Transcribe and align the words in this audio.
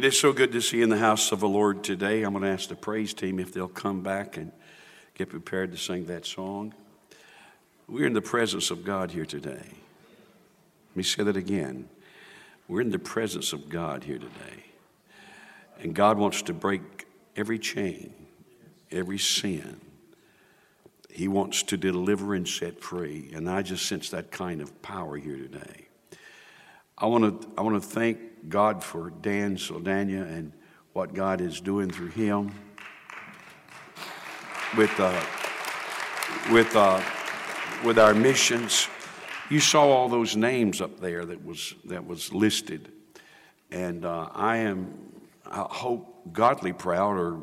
It 0.00 0.06
is 0.06 0.18
so 0.18 0.32
good 0.32 0.52
to 0.52 0.62
see 0.62 0.80
in 0.80 0.88
the 0.88 0.96
house 0.96 1.30
of 1.30 1.40
the 1.40 1.46
Lord 1.46 1.84
today. 1.84 2.22
I'm 2.22 2.32
going 2.32 2.42
to 2.42 2.48
ask 2.48 2.70
the 2.70 2.74
praise 2.74 3.12
team 3.12 3.38
if 3.38 3.52
they'll 3.52 3.68
come 3.68 4.02
back 4.02 4.38
and 4.38 4.50
get 5.12 5.28
prepared 5.28 5.72
to 5.72 5.76
sing 5.76 6.06
that 6.06 6.24
song. 6.24 6.72
We're 7.86 8.06
in 8.06 8.14
the 8.14 8.22
presence 8.22 8.70
of 8.70 8.82
God 8.82 9.10
here 9.10 9.26
today. 9.26 9.60
Let 9.60 10.96
me 10.96 11.02
say 11.02 11.22
that 11.22 11.36
again. 11.36 11.90
We're 12.66 12.80
in 12.80 12.92
the 12.92 12.98
presence 12.98 13.52
of 13.52 13.68
God 13.68 14.04
here 14.04 14.16
today. 14.16 14.64
And 15.80 15.94
God 15.94 16.16
wants 16.16 16.40
to 16.40 16.54
break 16.54 16.80
every 17.36 17.58
chain, 17.58 18.14
every 18.90 19.18
sin. 19.18 19.82
He 21.10 21.28
wants 21.28 21.62
to 21.64 21.76
deliver 21.76 22.34
and 22.34 22.48
set 22.48 22.80
free. 22.80 23.32
And 23.34 23.50
I 23.50 23.60
just 23.60 23.84
sense 23.84 24.08
that 24.08 24.30
kind 24.30 24.62
of 24.62 24.80
power 24.80 25.18
here 25.18 25.36
today. 25.36 25.89
I 27.02 27.06
want 27.06 27.42
to, 27.42 27.48
I 27.56 27.62
want 27.62 27.82
to 27.82 27.88
thank 27.88 28.18
God 28.50 28.84
for 28.84 29.08
Dan 29.08 29.56
Saldana 29.56 30.24
and 30.24 30.52
what 30.92 31.14
God 31.14 31.40
is 31.40 31.58
doing 31.58 31.90
through 31.90 32.08
him 32.08 32.52
with, 34.76 34.92
uh, 35.00 35.24
with, 36.52 36.76
uh, 36.76 37.02
with 37.86 37.98
our 37.98 38.12
missions. 38.12 38.86
You 39.48 39.60
saw 39.60 39.84
all 39.84 40.10
those 40.10 40.36
names 40.36 40.82
up 40.82 41.00
there 41.00 41.24
that 41.24 41.42
was, 41.42 41.74
that 41.86 42.06
was 42.06 42.34
listed. 42.34 42.92
And 43.70 44.04
uh, 44.04 44.28
I 44.34 44.58
am, 44.58 44.92
I 45.50 45.66
hope, 45.70 46.34
godly 46.34 46.74
proud 46.74 47.16
or 47.16 47.40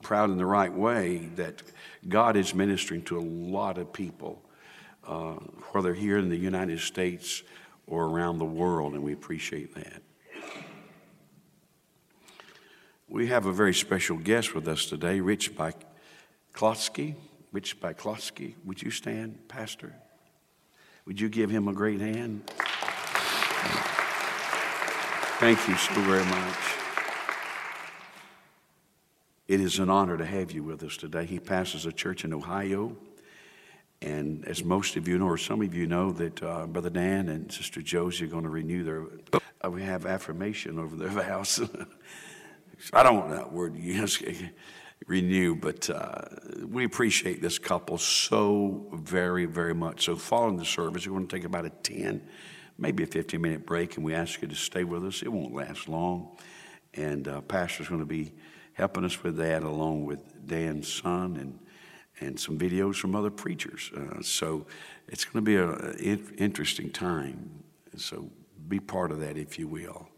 proud 0.00 0.30
in 0.30 0.36
the 0.36 0.46
right 0.46 0.72
way 0.72 1.28
that 1.34 1.60
God 2.08 2.36
is 2.36 2.54
ministering 2.54 3.02
to 3.04 3.18
a 3.18 3.20
lot 3.20 3.78
of 3.78 3.92
people, 3.92 4.40
uh, 5.08 5.32
whether 5.72 5.92
here 5.92 6.18
in 6.18 6.28
the 6.28 6.36
United 6.36 6.78
States 6.78 7.42
or 7.92 8.06
around 8.06 8.38
the 8.38 8.44
world, 8.46 8.94
and 8.94 9.02
we 9.02 9.12
appreciate 9.12 9.74
that. 9.74 10.02
We 13.06 13.26
have 13.26 13.44
a 13.44 13.52
very 13.52 13.74
special 13.74 14.16
guest 14.16 14.54
with 14.54 14.66
us 14.66 14.86
today, 14.86 15.20
Rich 15.20 15.52
Klotsky. 16.54 17.16
Rich 17.52 17.78
Klotsky, 17.82 18.54
would 18.64 18.80
you 18.80 18.90
stand, 18.90 19.46
Pastor? 19.46 19.92
Would 21.04 21.20
you 21.20 21.28
give 21.28 21.50
him 21.50 21.68
a 21.68 21.74
great 21.74 22.00
hand? 22.00 22.50
Thank 25.38 25.68
you 25.68 25.76
so 25.76 25.92
very 26.00 26.24
much. 26.24 26.56
It 29.48 29.60
is 29.60 29.78
an 29.80 29.90
honor 29.90 30.16
to 30.16 30.24
have 30.24 30.50
you 30.50 30.62
with 30.62 30.82
us 30.82 30.96
today. 30.96 31.26
He 31.26 31.38
pastors 31.38 31.84
a 31.84 31.92
church 31.92 32.24
in 32.24 32.32
Ohio. 32.32 32.96
And 34.02 34.44
as 34.46 34.64
most 34.64 34.96
of 34.96 35.06
you 35.06 35.18
know, 35.18 35.26
or 35.26 35.38
some 35.38 35.62
of 35.62 35.74
you 35.74 35.86
know, 35.86 36.10
that 36.12 36.42
uh, 36.42 36.66
Brother 36.66 36.90
Dan 36.90 37.28
and 37.28 37.50
Sister 37.52 37.80
Josie 37.80 38.24
are 38.24 38.28
going 38.28 38.42
to 38.42 38.50
renew 38.50 38.82
their, 38.82 39.06
uh, 39.64 39.70
we 39.70 39.82
have 39.82 40.06
affirmation 40.06 40.78
over 40.78 40.96
their 40.96 41.08
vows. 41.22 41.60
I 42.92 43.04
don't 43.04 43.16
want 43.16 43.30
that 43.30 43.52
word 43.52 43.76
used, 43.76 44.24
renew, 45.06 45.54
but 45.54 45.88
uh, 45.88 46.22
we 46.66 46.84
appreciate 46.84 47.40
this 47.40 47.60
couple 47.60 47.96
so 47.96 48.88
very, 48.92 49.44
very 49.46 49.74
much. 49.74 50.04
So, 50.04 50.16
following 50.16 50.56
the 50.56 50.64
service, 50.64 51.06
we're 51.06 51.12
going 51.12 51.28
to 51.28 51.36
take 51.36 51.44
about 51.44 51.64
a 51.64 51.70
10, 51.70 52.22
maybe 52.78 53.04
a 53.04 53.06
15 53.06 53.40
minute 53.40 53.64
break, 53.64 53.96
and 53.96 54.04
we 54.04 54.14
ask 54.14 54.42
you 54.42 54.48
to 54.48 54.56
stay 54.56 54.82
with 54.82 55.04
us. 55.04 55.22
It 55.22 55.32
won't 55.32 55.54
last 55.54 55.88
long. 55.88 56.36
And 56.94 57.28
uh, 57.28 57.40
Pastor's 57.42 57.88
going 57.88 58.00
to 58.00 58.06
be 58.06 58.32
helping 58.72 59.04
us 59.04 59.22
with 59.22 59.36
that 59.36 59.62
along 59.62 60.06
with 60.06 60.46
Dan's 60.46 60.92
son 60.92 61.36
and 61.36 61.58
and 62.22 62.38
some 62.38 62.58
videos 62.58 62.96
from 62.96 63.14
other 63.14 63.30
preachers. 63.30 63.90
Uh, 63.96 64.22
so 64.22 64.66
it's 65.08 65.24
going 65.24 65.44
to 65.44 65.48
be 65.50 65.56
an 65.56 66.34
interesting 66.38 66.90
time. 66.90 67.64
So 67.96 68.30
be 68.68 68.80
part 68.80 69.10
of 69.10 69.20
that, 69.20 69.36
if 69.36 69.58
you 69.58 69.68
will. 69.68 70.08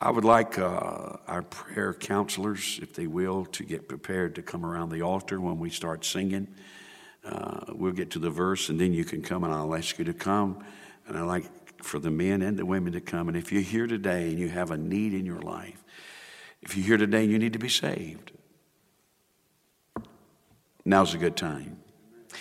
I 0.00 0.10
would 0.10 0.24
like 0.24 0.58
uh, 0.58 1.18
our 1.28 1.42
prayer 1.42 1.94
counselors, 1.94 2.80
if 2.82 2.92
they 2.92 3.06
will, 3.06 3.44
to 3.46 3.62
get 3.62 3.88
prepared 3.88 4.34
to 4.34 4.42
come 4.42 4.66
around 4.66 4.90
the 4.90 5.02
altar 5.02 5.40
when 5.40 5.60
we 5.60 5.70
start 5.70 6.04
singing. 6.04 6.48
Uh, 7.24 7.60
we'll 7.68 7.92
get 7.92 8.10
to 8.10 8.18
the 8.18 8.30
verse, 8.30 8.68
and 8.68 8.80
then 8.80 8.92
you 8.92 9.04
can 9.04 9.22
come, 9.22 9.44
and 9.44 9.54
I'll 9.54 9.76
ask 9.76 9.98
you 10.00 10.04
to 10.06 10.12
come. 10.12 10.64
And 11.06 11.16
I'd 11.16 11.22
like 11.22 11.44
for 11.84 12.00
the 12.00 12.10
men 12.10 12.42
and 12.42 12.58
the 12.58 12.66
women 12.66 12.92
to 12.94 13.00
come. 13.00 13.28
And 13.28 13.36
if 13.36 13.52
you're 13.52 13.62
here 13.62 13.86
today 13.86 14.28
and 14.30 14.38
you 14.38 14.48
have 14.48 14.70
a 14.70 14.76
need 14.76 15.14
in 15.14 15.24
your 15.24 15.40
life, 15.40 15.84
if 16.62 16.76
you're 16.76 16.86
here 16.86 16.96
today 16.96 17.22
and 17.22 17.30
you 17.30 17.38
need 17.38 17.52
to 17.52 17.58
be 17.58 17.68
saved, 17.68 18.32
Now's 20.84 21.14
a 21.14 21.18
good 21.18 21.36
time. 21.36 21.78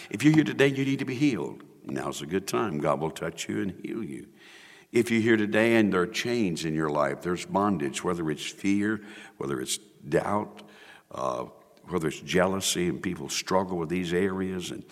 If 0.09 0.23
you're 0.23 0.33
here 0.33 0.43
today 0.43 0.67
you 0.67 0.85
need 0.85 0.99
to 0.99 1.05
be 1.05 1.15
healed, 1.15 1.63
now's 1.85 2.21
a 2.21 2.25
good 2.25 2.47
time. 2.47 2.79
God 2.79 2.99
will 2.99 3.11
touch 3.11 3.47
you 3.47 3.61
and 3.61 3.71
heal 3.83 4.03
you. 4.03 4.27
If 4.91 5.09
you're 5.09 5.21
here 5.21 5.37
today 5.37 5.75
and 5.75 5.93
there 5.93 6.01
are 6.01 6.07
chains 6.07 6.65
in 6.65 6.73
your 6.73 6.89
life, 6.89 7.21
there's 7.21 7.45
bondage, 7.45 8.03
whether 8.03 8.29
it's 8.29 8.45
fear, 8.45 9.01
whether 9.37 9.61
it's 9.61 9.77
doubt, 9.77 10.63
uh, 11.11 11.45
whether 11.87 12.07
it's 12.07 12.19
jealousy, 12.19 12.89
and 12.89 13.01
people 13.01 13.29
struggle 13.29 13.77
with 13.77 13.89
these 13.89 14.11
areas. 14.13 14.71
And 14.71 14.83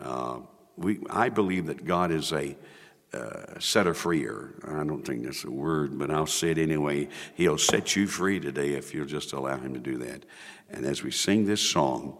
uh, 0.00 0.40
we, 0.76 1.00
I 1.10 1.28
believe 1.28 1.66
that 1.66 1.84
God 1.84 2.12
is 2.12 2.32
a 2.32 2.56
uh, 3.12 3.58
setter 3.58 3.94
freer. 3.94 4.54
I 4.68 4.84
don't 4.84 5.02
think 5.02 5.24
that's 5.24 5.44
a 5.44 5.50
word, 5.50 5.98
but 5.98 6.10
I'll 6.10 6.26
say 6.26 6.50
it 6.50 6.58
anyway. 6.58 7.08
He'll 7.34 7.58
set 7.58 7.96
you 7.96 8.06
free 8.06 8.38
today 8.38 8.74
if 8.74 8.94
you'll 8.94 9.06
just 9.06 9.32
allow 9.32 9.56
Him 9.58 9.74
to 9.74 9.80
do 9.80 9.96
that. 9.98 10.24
And 10.70 10.84
as 10.84 11.02
we 11.02 11.10
sing 11.10 11.46
this 11.46 11.62
song, 11.62 12.18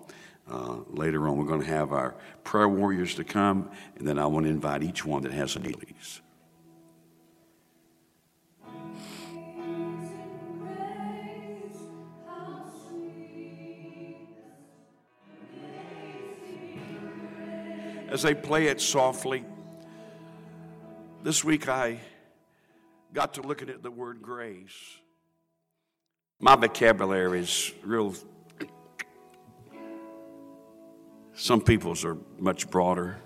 uh, 0.51 0.79
later 0.89 1.29
on, 1.29 1.37
we're 1.37 1.45
going 1.45 1.61
to 1.61 1.67
have 1.67 1.93
our 1.93 2.15
prayer 2.45 2.69
warriors 2.69 3.15
to 3.17 3.25
come, 3.25 3.71
and 3.97 4.07
then 4.07 4.19
I 4.19 4.27
want 4.27 4.47
to 4.47 4.51
invite 4.51 4.83
each 4.83 5.05
one 5.05 5.23
that 5.23 5.33
has 5.33 5.57
a 5.57 5.61
need, 5.61 5.79
please. 5.79 6.21
As 18.11 18.23
they 18.23 18.35
play 18.35 18.69
it 18.69 18.81
softly, 18.81 19.45
this 21.23 21.45
week 21.45 21.69
I 21.69 22.01
got 23.13 23.35
to 23.35 23.43
looking 23.43 23.69
at 23.69 23.83
the 23.83 23.91
word 23.91 24.23
grace. 24.23 24.97
My 26.41 26.57
vocabulary 26.57 27.41
is 27.41 27.73
real 27.83 28.15
some 31.39 31.61
people's 31.61 32.05
are 32.05 32.17
much 32.41 32.69
broader. 32.69 33.17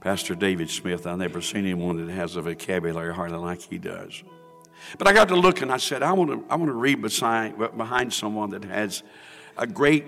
Pastor 0.00 0.34
David 0.34 0.70
Smith, 0.70 1.06
I've 1.06 1.18
never 1.18 1.42
seen 1.42 1.66
anyone 1.66 2.06
that 2.06 2.12
has 2.12 2.36
a 2.36 2.42
vocabulary 2.42 3.14
hardly 3.14 3.36
like 3.36 3.60
he 3.60 3.76
does. 3.76 4.22
But 4.96 5.06
I 5.06 5.12
got 5.12 5.28
to 5.28 5.36
look 5.36 5.60
and 5.60 5.70
I 5.70 5.76
said, 5.76 6.02
I 6.02 6.12
want 6.12 6.30
to, 6.30 6.44
I 6.48 6.56
want 6.56 6.70
to 6.70 6.74
read 6.74 7.02
beside, 7.02 7.58
behind 7.76 8.14
someone 8.14 8.50
that 8.50 8.64
has 8.64 9.02
a 9.58 9.66
great 9.66 10.06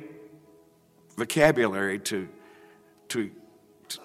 vocabulary 1.18 1.98
to, 1.98 2.26
to, 3.08 3.30
to 3.88 4.00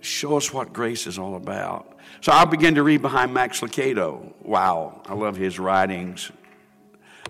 show 0.00 0.36
us 0.36 0.52
what 0.52 0.72
grace 0.72 1.08
is 1.08 1.18
all 1.18 1.34
about. 1.34 1.98
So 2.20 2.30
I 2.30 2.44
began 2.44 2.76
to 2.76 2.84
read 2.84 3.02
behind 3.02 3.34
Max 3.34 3.60
Lucado. 3.60 4.32
Wow, 4.40 5.02
I 5.06 5.14
love 5.14 5.34
his 5.36 5.58
writings. 5.58 6.30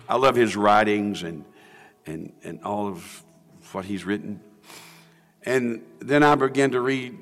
I 0.07 0.15
love 0.17 0.35
his 0.35 0.55
writings 0.55 1.23
and, 1.23 1.43
and, 2.05 2.31
and 2.43 2.63
all 2.63 2.87
of 2.87 3.24
what 3.75 3.85
he's 3.85 4.05
written. 4.05 4.39
And 5.43 5.83
then 5.99 6.23
I 6.23 6.33
began 6.35 6.71
to 6.71 6.79
read 6.79 7.15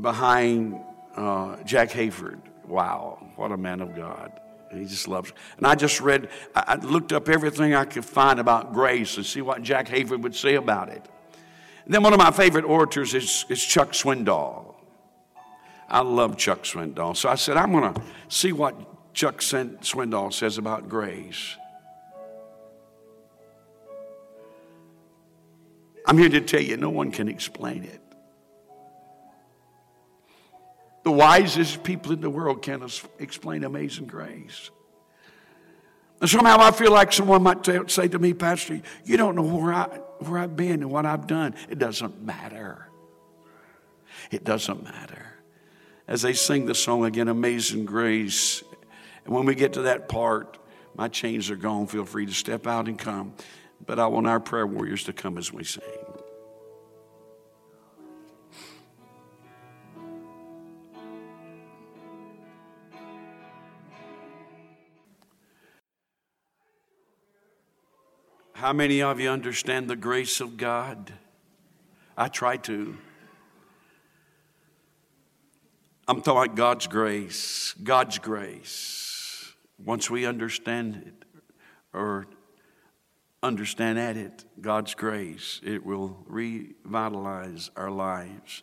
behind 0.00 0.80
uh, 1.16 1.56
Jack 1.64 1.90
Hayford. 1.90 2.38
Wow, 2.66 3.32
what 3.36 3.50
a 3.50 3.56
man 3.56 3.80
of 3.80 3.94
God. 3.94 4.32
He 4.72 4.84
just 4.84 5.08
loves. 5.08 5.32
And 5.56 5.66
I 5.66 5.74
just 5.74 6.00
read, 6.00 6.28
I 6.54 6.76
looked 6.76 7.12
up 7.12 7.28
everything 7.28 7.74
I 7.74 7.84
could 7.84 8.04
find 8.04 8.38
about 8.38 8.72
grace 8.72 9.16
and 9.16 9.26
see 9.26 9.40
what 9.40 9.62
Jack 9.62 9.88
Hayford 9.88 10.20
would 10.22 10.36
say 10.36 10.54
about 10.54 10.90
it. 10.90 11.04
And 11.84 11.92
then 11.92 12.02
one 12.02 12.12
of 12.12 12.18
my 12.18 12.30
favorite 12.30 12.64
orators 12.64 13.14
is, 13.14 13.44
is 13.48 13.62
Chuck 13.62 13.92
Swindoll. 13.92 14.74
I 15.88 16.00
love 16.00 16.36
Chuck 16.36 16.64
Swindoll. 16.64 17.16
So 17.16 17.28
I 17.30 17.34
said, 17.34 17.56
I'm 17.56 17.72
going 17.72 17.94
to 17.94 18.02
see 18.28 18.52
what 18.52 19.14
Chuck 19.14 19.38
Swindoll 19.38 20.32
says 20.32 20.58
about 20.58 20.88
grace. 20.88 21.56
I'm 26.08 26.16
here 26.16 26.30
to 26.30 26.40
tell 26.40 26.62
you, 26.62 26.78
no 26.78 26.88
one 26.88 27.10
can 27.10 27.28
explain 27.28 27.84
it. 27.84 28.00
The 31.04 31.10
wisest 31.10 31.82
people 31.84 32.12
in 32.12 32.22
the 32.22 32.30
world 32.30 32.62
can't 32.62 32.82
explain 33.18 33.62
amazing 33.62 34.06
grace. 34.06 34.70
And 36.22 36.28
somehow 36.28 36.56
I 36.60 36.70
feel 36.70 36.92
like 36.92 37.12
someone 37.12 37.42
might 37.42 37.90
say 37.90 38.08
to 38.08 38.18
me, 38.18 38.32
Pastor, 38.32 38.80
you 39.04 39.18
don't 39.18 39.36
know 39.36 39.42
where, 39.42 39.74
I, 39.74 39.84
where 40.20 40.38
I've 40.38 40.56
been 40.56 40.82
and 40.82 40.90
what 40.90 41.04
I've 41.04 41.26
done. 41.26 41.54
It 41.68 41.78
doesn't 41.78 42.22
matter. 42.22 42.88
It 44.30 44.44
doesn't 44.44 44.82
matter. 44.82 45.26
As 46.08 46.22
they 46.22 46.32
sing 46.32 46.64
the 46.64 46.74
song 46.74 47.04
again, 47.04 47.28
Amazing 47.28 47.84
Grace, 47.84 48.64
and 49.26 49.34
when 49.34 49.44
we 49.44 49.54
get 49.54 49.74
to 49.74 49.82
that 49.82 50.08
part, 50.08 50.56
my 50.96 51.08
chains 51.08 51.50
are 51.50 51.56
gone. 51.56 51.86
Feel 51.86 52.06
free 52.06 52.24
to 52.24 52.32
step 52.32 52.66
out 52.66 52.88
and 52.88 52.98
come. 52.98 53.34
But 53.88 53.98
I 53.98 54.06
want 54.06 54.26
our 54.26 54.38
prayer 54.38 54.66
warriors 54.66 55.04
to 55.04 55.14
come 55.14 55.38
as 55.38 55.50
we 55.50 55.64
sing. 55.64 55.82
How 68.52 68.74
many 68.74 69.00
of 69.00 69.20
you 69.20 69.30
understand 69.30 69.88
the 69.88 69.96
grace 69.96 70.42
of 70.42 70.58
God? 70.58 71.14
I 72.14 72.28
try 72.28 72.58
to. 72.58 72.94
I'm 76.06 76.20
talking 76.20 76.42
about 76.42 76.56
God's 76.56 76.86
grace. 76.88 77.74
God's 77.82 78.18
grace. 78.18 79.54
Once 79.82 80.10
we 80.10 80.26
understand 80.26 81.04
it 81.06 81.24
or 81.94 82.26
understand 83.42 83.98
at 83.98 84.16
it, 84.16 84.44
God's 84.60 84.94
grace, 84.94 85.60
it 85.64 85.84
will 85.84 86.16
revitalize 86.26 87.70
our 87.76 87.90
lives. 87.90 88.62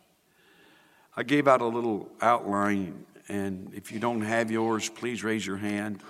I 1.16 1.22
gave 1.22 1.48
out 1.48 1.62
a 1.62 1.66
little 1.66 2.10
outline, 2.20 3.06
and 3.28 3.72
if 3.74 3.90
you 3.90 3.98
don't 3.98 4.20
have 4.20 4.50
yours, 4.50 4.88
please 4.88 5.24
raise 5.24 5.46
your 5.46 5.56
hand, 5.56 6.02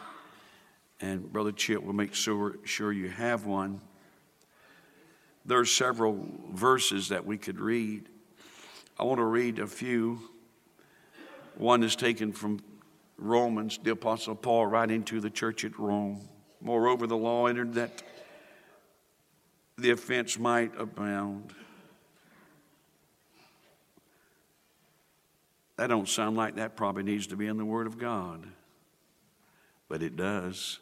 and 1.00 1.32
Brother 1.32 1.52
Chip 1.52 1.82
will 1.82 1.92
make 1.92 2.14
sure, 2.14 2.56
sure 2.64 2.92
you 2.92 3.08
have 3.08 3.46
one. 3.46 3.80
There 5.44 5.60
are 5.60 5.64
several 5.64 6.26
verses 6.52 7.10
that 7.10 7.24
we 7.24 7.38
could 7.38 7.60
read. 7.60 8.08
I 8.98 9.04
want 9.04 9.18
to 9.18 9.24
read 9.24 9.60
a 9.60 9.66
few. 9.68 10.18
One 11.56 11.84
is 11.84 11.94
taken 11.94 12.32
from 12.32 12.60
Romans, 13.16 13.78
the 13.80 13.92
Apostle 13.92 14.34
Paul 14.34 14.66
writing 14.66 15.04
to 15.04 15.20
the 15.20 15.30
church 15.30 15.64
at 15.64 15.78
Rome. 15.78 16.28
Moreover, 16.60 17.06
the 17.06 17.16
law 17.16 17.46
entered 17.46 17.74
that 17.74 18.02
the 19.78 19.90
offense 19.90 20.38
might 20.38 20.72
abound. 20.78 21.54
That 25.76 25.88
don't 25.88 26.08
sound 26.08 26.36
like 26.36 26.56
that 26.56 26.76
probably 26.76 27.02
needs 27.02 27.26
to 27.28 27.36
be 27.36 27.46
in 27.46 27.58
the 27.58 27.64
Word 27.64 27.86
of 27.86 27.98
God, 27.98 28.46
but 29.88 30.02
it 30.02 30.16
does. 30.16 30.78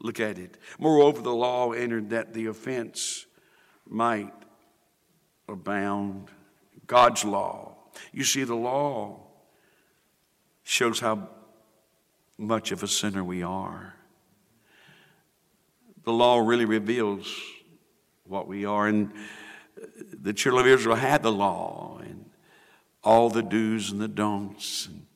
Look 0.00 0.18
at 0.18 0.38
it. 0.38 0.58
Moreover, 0.78 1.22
the 1.22 1.34
law 1.34 1.72
entered 1.72 2.10
that 2.10 2.34
the 2.34 2.46
offense 2.46 3.26
might 3.88 4.34
abound. 5.48 6.30
God's 6.86 7.24
law. 7.24 7.76
You 8.12 8.24
see, 8.24 8.44
the 8.44 8.56
law 8.56 9.20
shows 10.64 11.00
how 11.00 11.28
much 12.36 12.72
of 12.72 12.82
a 12.82 12.88
sinner 12.88 13.22
we 13.22 13.42
are. 13.42 13.94
The 16.02 16.12
law 16.12 16.38
really 16.40 16.64
reveals 16.64 17.40
what 18.26 18.48
we 18.48 18.64
are. 18.64 18.86
And 18.88 19.12
the 20.20 20.32
children 20.32 20.66
of 20.66 20.72
Israel 20.72 20.96
had 20.96 21.22
the 21.22 21.32
law 21.32 21.98
and 22.02 22.24
all 23.02 23.28
the 23.28 23.42
do's 23.42 23.90
and 23.90 24.00
the 24.00 24.08
don'ts 24.08 24.86
and 24.86 25.06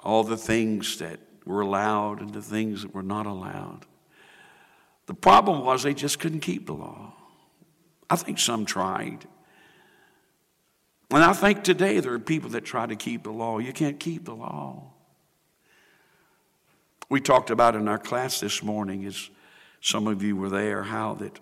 all 0.00 0.24
the 0.24 0.36
things 0.36 0.98
that 0.98 1.20
were 1.44 1.60
allowed 1.60 2.20
and 2.20 2.32
the 2.32 2.42
things 2.42 2.82
that 2.82 2.94
were 2.94 3.02
not 3.02 3.26
allowed. 3.26 3.86
The 5.06 5.14
problem 5.14 5.64
was 5.64 5.82
they 5.82 5.94
just 5.94 6.18
couldn't 6.18 6.40
keep 6.40 6.66
the 6.66 6.72
law. 6.72 7.12
I 8.08 8.16
think 8.16 8.38
some 8.38 8.64
tried. 8.64 9.26
And 11.10 11.22
I 11.22 11.32
think 11.32 11.62
today 11.64 12.00
there 12.00 12.14
are 12.14 12.18
people 12.18 12.50
that 12.50 12.64
try 12.64 12.86
to 12.86 12.96
keep 12.96 13.24
the 13.24 13.32
law. 13.32 13.58
You 13.58 13.72
can't 13.72 14.00
keep 14.00 14.24
the 14.24 14.34
law. 14.34 14.92
We 17.10 17.20
talked 17.20 17.50
about 17.50 17.74
in 17.74 17.88
our 17.88 17.98
class 17.98 18.40
this 18.40 18.62
morning, 18.62 19.04
as 19.04 19.28
some 19.82 20.06
of 20.06 20.22
you 20.22 20.36
were 20.36 20.48
there, 20.48 20.82
how 20.84 21.14
that 21.14 21.38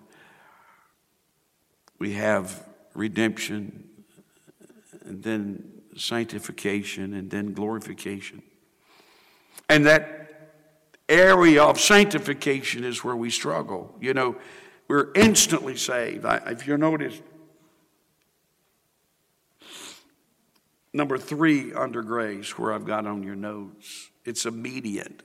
we 2.00 2.14
have 2.14 2.66
redemption 2.94 3.88
and 5.04 5.22
then 5.22 5.82
sanctification 5.96 7.14
and 7.14 7.30
then 7.30 7.52
glorification. 7.52 8.42
And 9.68 9.86
that 9.86 10.50
area 11.08 11.62
of 11.62 11.78
sanctification 11.78 12.82
is 12.82 13.04
where 13.04 13.14
we 13.14 13.30
struggle. 13.30 13.94
You 14.00 14.14
know, 14.14 14.36
we're 14.88 15.12
instantly 15.14 15.76
saved. 15.76 16.24
I, 16.24 16.36
if 16.46 16.66
you 16.66 16.76
notice, 16.76 17.20
number 20.92 21.18
three 21.18 21.72
under 21.74 22.02
grace, 22.02 22.58
where 22.58 22.72
I've 22.72 22.86
got 22.86 23.06
on 23.06 23.22
your 23.22 23.36
notes, 23.36 24.08
it's 24.24 24.46
immediate. 24.46 25.22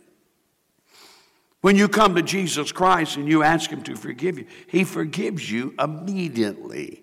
When 1.65 1.77
you 1.77 1.87
come 1.87 2.13
to 2.13 2.21
Jesus 2.21 2.71
Christ 2.71 3.17
and 3.17 3.27
you 3.27 3.41
ask 3.41 3.71
Him 3.71 3.81
to 3.85 3.95
forgive 3.95 4.37
you, 4.37 4.45
He 4.67 4.83
forgives 4.83 5.49
you 5.51 5.73
immediately. 5.79 7.01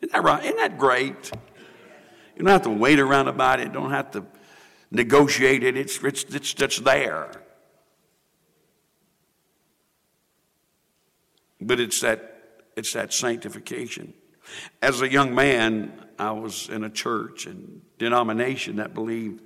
Isn't 0.00 0.12
that 0.12 0.22
right? 0.22 0.44
Isn't 0.44 0.58
that 0.58 0.78
great? 0.78 1.32
You 2.36 2.44
don't 2.44 2.46
have 2.46 2.62
to 2.62 2.70
wait 2.70 3.00
around 3.00 3.26
about 3.26 3.58
it, 3.58 3.72
don't 3.72 3.90
have 3.90 4.12
to 4.12 4.24
negotiate 4.92 5.64
it, 5.64 5.76
it's, 5.76 5.98
it's, 6.04 6.22
it's, 6.22 6.54
it's 6.54 6.78
there. 6.78 7.32
But 11.60 11.80
it's 11.80 12.00
that, 12.02 12.62
it's 12.76 12.92
that 12.92 13.12
sanctification. 13.12 14.14
As 14.80 15.02
a 15.02 15.10
young 15.10 15.34
man, 15.34 15.92
I 16.16 16.30
was 16.30 16.68
in 16.68 16.84
a 16.84 16.90
church 16.90 17.46
and 17.46 17.82
denomination 17.98 18.76
that 18.76 18.94
believed 18.94 19.42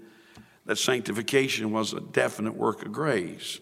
that 0.66 0.76
sanctification 0.76 1.72
was 1.72 1.94
a 1.94 2.00
definite 2.00 2.56
work 2.56 2.84
of 2.84 2.92
grace. 2.92 3.60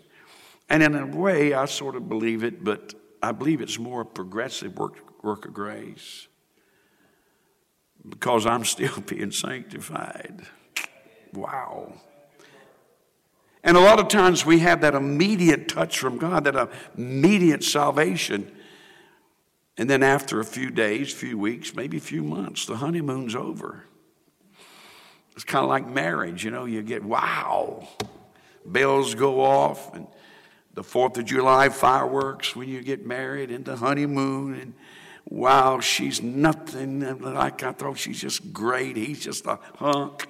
And 0.69 0.83
in 0.83 0.95
a 0.95 1.07
way, 1.07 1.53
I 1.53 1.67
sort 1.67 1.97
of 1.97 2.09
believe 2.09 2.43
it, 2.43 2.65
but 2.65 2.95
I 3.23 3.33
believe 3.33 3.61
it's 3.61 3.79
more 3.79 4.03
a 4.03 4.07
progressive 4.07 4.79
work, 4.79 5.23
work 5.23 5.45
of 5.47 5.55
grace 5.55 6.29
because 8.09 8.47
I'm 8.47 8.65
still 8.65 9.01
being 9.07 9.31
sanctified. 9.31 10.43
Wow. 11.33 11.95
And 13.63 13.77
a 13.77 13.81
lot 13.81 13.99
of 13.99 14.09
times 14.09 14.45
we 14.45 14.59
have 14.59 14.83
that 14.83 14.95
immediate 14.95 15.69
touch 15.69 15.99
from 15.99 16.19
God, 16.19 16.45
that 16.45 16.71
immediate 16.97 17.65
salvation. 17.65 18.53
And 19.79 19.89
then 19.89 20.03
after 20.03 20.39
a 20.39 20.45
few 20.45 20.71
days, 20.71 21.13
few 21.13 21.39
weeks, 21.39 21.75
maybe 21.75 21.97
a 21.97 22.01
few 22.01 22.23
months, 22.23 22.67
the 22.67 22.77
honeymoon's 22.77 23.35
over. 23.35 23.85
It's 25.33 25.45
kind 25.45 25.65
of 25.65 25.71
like 25.71 25.89
marriage, 25.89 26.45
you 26.45 26.51
know, 26.51 26.67
you 26.67 26.83
get, 26.83 27.03
wow, 27.03 27.89
bells 28.65 29.15
go 29.15 29.41
off, 29.41 29.93
and 29.95 30.07
the 30.75 30.83
4th 30.83 31.19
of 31.19 31.25
July 31.25 31.69
fireworks 31.69 32.55
when 32.57 32.69
you 32.69 32.83
get 32.83 33.07
married 33.07 33.51
and 33.51 33.65
the 33.65 33.77
honeymoon 33.77 34.55
and 34.55 34.75
wow, 35.27 35.81
she's 35.81 36.23
nothing 36.23 37.01
like 37.21 37.63
I 37.63 37.73
thought. 37.73 37.99
She's 37.99 38.21
just 38.21 38.53
great. 38.53 38.97
He's 38.97 39.21
just 39.21 39.47
a 39.47 39.59
hunk. 39.77 40.29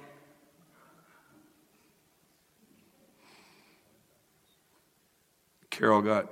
Carol 5.69 6.01
got 6.01 6.31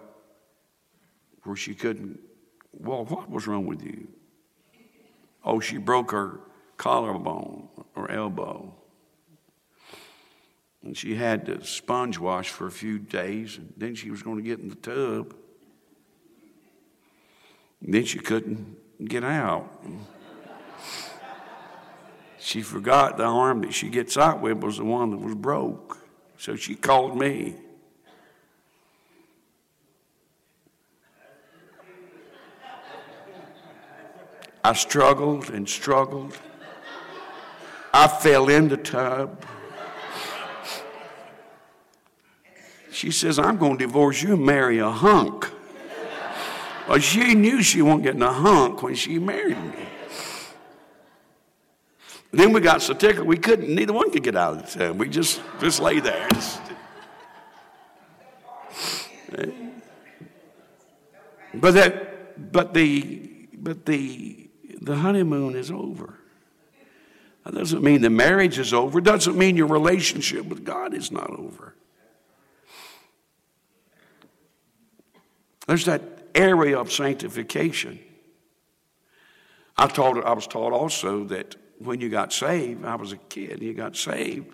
where 1.43 1.55
she 1.55 1.75
couldn't. 1.75 2.20
Well, 2.72 3.05
what 3.05 3.29
was 3.29 3.46
wrong 3.48 3.65
with 3.65 3.84
you? 3.84 4.08
Oh, 5.43 5.60
she 5.60 5.77
broke 5.77 6.12
her 6.12 6.39
collarbone 6.77 7.67
or 7.96 8.10
elbow. 8.10 8.74
And 10.83 10.97
she 10.97 11.15
had 11.15 11.45
to 11.45 11.63
sponge 11.63 12.19
wash 12.19 12.49
for 12.49 12.67
a 12.67 12.71
few 12.71 12.99
days, 12.99 13.57
and 13.57 13.73
then 13.77 13.95
she 13.95 14.11
was 14.11 14.21
going 14.21 14.37
to 14.37 14.43
get 14.43 14.59
in 14.59 14.67
the 14.67 14.75
tub. 14.75 15.33
And 17.81 17.93
then 17.93 18.03
she 18.05 18.19
couldn't 18.19 18.77
get 19.05 19.23
out. 19.23 19.81
She 22.37 22.61
forgot 22.61 23.15
the 23.17 23.23
arm 23.23 23.61
that 23.61 23.73
she 23.73 23.87
gets 23.87 24.17
out 24.17 24.41
with 24.41 24.61
was 24.61 24.77
the 24.77 24.83
one 24.83 25.11
that 25.11 25.17
was 25.17 25.35
broke. 25.35 25.97
So 26.37 26.57
she 26.57 26.75
called 26.75 27.17
me. 27.17 27.55
I 34.65 34.73
struggled 34.73 35.49
and 35.49 35.67
struggled. 35.67 36.37
I 37.93 38.07
fell 38.07 38.49
in 38.49 38.67
the 38.67 38.77
tub. 38.77 39.45
She 42.93 43.09
says, 43.09 43.39
I'm 43.39 43.57
going 43.57 43.79
to 43.79 43.85
divorce 43.88 44.21
you 44.21 44.33
and 44.33 44.45
marry 44.45 44.77
a 44.77 44.91
hunk. 44.91 45.50
Well, 46.88 47.00
she 47.00 47.33
knew 47.33 47.63
she 47.63 47.81
wasn't 47.81 48.03
getting 48.03 48.21
a 48.21 48.31
hunk 48.31 48.83
when 48.83 48.93
she 48.93 49.17
married 49.17 49.57
me. 49.57 49.88
Then 52.31 52.53
we 52.53 52.62
got 52.62 52.81
so 52.81 52.93
tickled 52.93 53.27
we 53.27 53.38
couldn't, 53.38 53.73
neither 53.73 53.93
one 53.93 54.12
could 54.12 54.23
get 54.23 54.35
out 54.35 54.53
of 54.53 54.71
the 54.71 54.79
tub. 54.79 55.00
We 55.00 55.09
just, 55.09 55.41
just 55.59 55.79
lay 55.79 56.00
there. 56.00 56.27
But 61.55 61.73
that, 61.73 62.51
but 62.51 62.73
the, 62.73 63.47
but 63.53 63.85
the, 63.85 64.50
the 64.81 64.97
honeymoon 64.97 65.55
is 65.55 65.71
over. 65.71 66.19
That 67.43 67.55
doesn't 67.55 67.83
mean 67.83 68.01
the 68.01 68.09
marriage 68.12 68.59
is 68.59 68.71
over. 68.71 69.00
It 69.00 69.05
doesn't 69.05 69.38
mean 69.38 69.57
your 69.57 69.67
relationship 69.67 70.45
with 70.45 70.63
God 70.63 70.93
is 70.93 71.12
not 71.12 71.31
over. 71.31 71.73
There's 75.67 75.86
that 75.86 76.01
area 76.36 76.77
of 76.77 76.91
sanctification. 76.91 78.00
I, 79.77 79.88
taught, 79.88 80.24
I 80.24 80.34
was 80.34 80.48
taught 80.48 80.74
also 80.74 81.24
that 81.25 81.55
when 81.79 82.01
you 82.01 82.10
got 82.10 82.32
saved, 82.32 82.86
I 82.86 82.96
was 82.96 83.12
a 83.12 83.17
kid, 83.17 83.51
and 83.51 83.62
you 83.62 83.74
got 83.74 83.96
saved, 83.96 84.53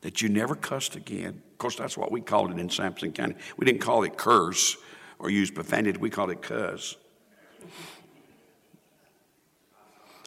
that 0.00 0.20
you 0.20 0.28
never 0.28 0.54
cussed 0.54 0.96
again. 0.96 1.42
Of 1.52 1.58
course, 1.58 1.76
that's 1.76 1.96
what 1.96 2.10
we 2.10 2.20
called 2.20 2.50
it 2.50 2.58
in 2.58 2.68
Sampson 2.70 3.12
County. 3.12 3.36
We 3.56 3.64
didn't 3.64 3.80
call 3.80 4.02
it 4.02 4.16
curse 4.16 4.76
or 5.18 5.30
use 5.30 5.50
profanity. 5.50 5.98
We 5.98 6.10
called 6.10 6.30
it 6.30 6.42
cuss. 6.42 6.96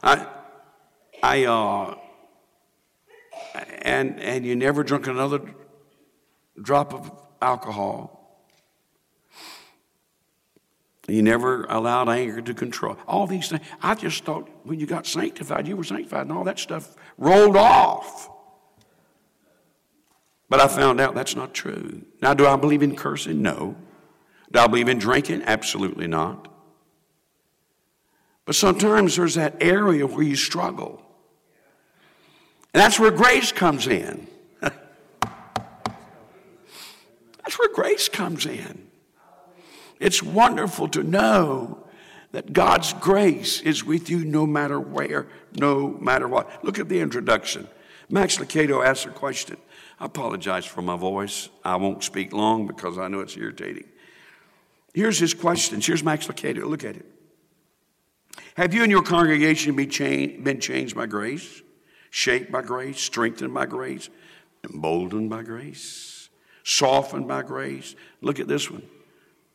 I, 0.01 0.27
I, 1.21 1.45
uh, 1.45 1.95
and, 3.81 4.19
and 4.19 4.45
you 4.45 4.55
never 4.55 4.83
drunk 4.83 5.07
another 5.07 5.41
drop 6.61 6.93
of 6.93 7.11
alcohol. 7.41 8.24
You 11.07 11.21
never 11.21 11.65
allowed 11.65 12.09
anger 12.09 12.41
to 12.41 12.53
control. 12.53 12.97
All 13.07 13.27
these 13.27 13.49
things. 13.49 13.61
I 13.81 13.93
just 13.93 14.23
thought 14.23 14.49
when 14.63 14.79
you 14.79 14.87
got 14.87 15.05
sanctified, 15.05 15.67
you 15.67 15.77
were 15.77 15.83
sanctified, 15.83 16.23
and 16.23 16.31
all 16.31 16.43
that 16.45 16.57
stuff 16.57 16.95
rolled 17.17 17.55
off. 17.55 18.29
But 20.49 20.59
I 20.61 20.67
found 20.67 20.99
out 20.99 21.13
that's 21.15 21.35
not 21.35 21.53
true. 21.53 22.01
Now, 22.21 22.33
do 22.33 22.47
I 22.47 22.55
believe 22.55 22.81
in 22.81 22.95
cursing? 22.95 23.41
No. 23.41 23.75
Do 24.51 24.59
I 24.59 24.67
believe 24.67 24.89
in 24.89 24.97
drinking? 24.97 25.43
Absolutely 25.43 26.07
not. 26.07 26.47
But 28.45 28.55
sometimes 28.55 29.15
there's 29.15 29.35
that 29.35 29.57
area 29.59 30.05
where 30.05 30.23
you 30.23 30.35
struggle. 30.35 31.01
And 32.73 32.81
that's 32.81 32.99
where 32.99 33.11
grace 33.11 33.51
comes 33.51 33.87
in. 33.87 34.27
that's 34.61 34.79
where 37.57 37.69
grace 37.73 38.07
comes 38.09 38.45
in. 38.45 38.84
It's 39.99 40.21
wonderful 40.21 40.87
to 40.89 41.03
know 41.03 41.85
that 42.31 42.51
God's 42.51 42.93
grace 42.93 43.61
is 43.61 43.83
with 43.83 44.09
you 44.09 44.25
no 44.25 44.45
matter 44.45 44.79
where, 44.79 45.27
no 45.53 45.89
matter 46.01 46.27
what. 46.27 46.63
Look 46.65 46.79
at 46.79 46.89
the 46.89 46.99
introduction. 46.99 47.67
Max 48.09 48.37
Lucado 48.37 48.85
asks 48.85 49.05
a 49.05 49.09
question. 49.09 49.57
I 49.99 50.05
apologize 50.05 50.65
for 50.65 50.81
my 50.81 50.97
voice. 50.97 51.49
I 51.63 51.77
won't 51.77 52.03
speak 52.03 52.33
long 52.33 52.67
because 52.67 52.97
I 52.97 53.07
know 53.07 53.21
it's 53.21 53.37
irritating. 53.37 53.85
Here's 54.93 55.17
his 55.17 55.33
question. 55.33 55.79
Here's 55.81 56.03
Max 56.03 56.27
Lucado. 56.27 56.65
Look 56.65 56.83
at 56.83 56.97
it. 56.97 57.05
Have 58.57 58.73
you 58.73 58.83
and 58.83 58.91
your 58.91 59.03
congregation 59.03 59.75
been 59.75 59.89
changed 59.89 60.95
by 60.95 61.05
grace, 61.05 61.61
shaped 62.09 62.51
by 62.51 62.61
grace, 62.61 62.99
strengthened 62.99 63.53
by 63.53 63.65
grace, 63.65 64.09
emboldened 64.69 65.29
by 65.29 65.43
grace, 65.43 66.29
softened 66.63 67.27
by 67.27 67.43
grace? 67.43 67.95
Look 68.21 68.39
at 68.39 68.47
this 68.47 68.69
one. 68.69 68.83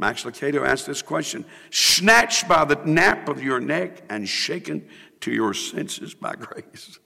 Max 0.00 0.24
Lucado 0.24 0.66
asked 0.66 0.86
this 0.86 1.02
question 1.02 1.44
snatched 1.70 2.48
by 2.48 2.64
the 2.64 2.76
nape 2.86 3.28
of 3.28 3.42
your 3.42 3.60
neck 3.60 4.02
and 4.08 4.26
shaken 4.26 4.88
to 5.20 5.30
your 5.30 5.52
senses 5.52 6.14
by 6.14 6.34
grace. 6.40 6.98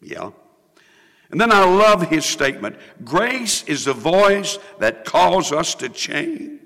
yeah. 0.00 0.30
And 1.30 1.38
then 1.40 1.52
I 1.52 1.64
love 1.64 2.08
his 2.08 2.24
statement 2.24 2.76
grace 3.04 3.64
is 3.64 3.84
the 3.84 3.92
voice 3.92 4.58
that 4.78 5.04
calls 5.04 5.52
us 5.52 5.74
to 5.76 5.90
change 5.90 6.60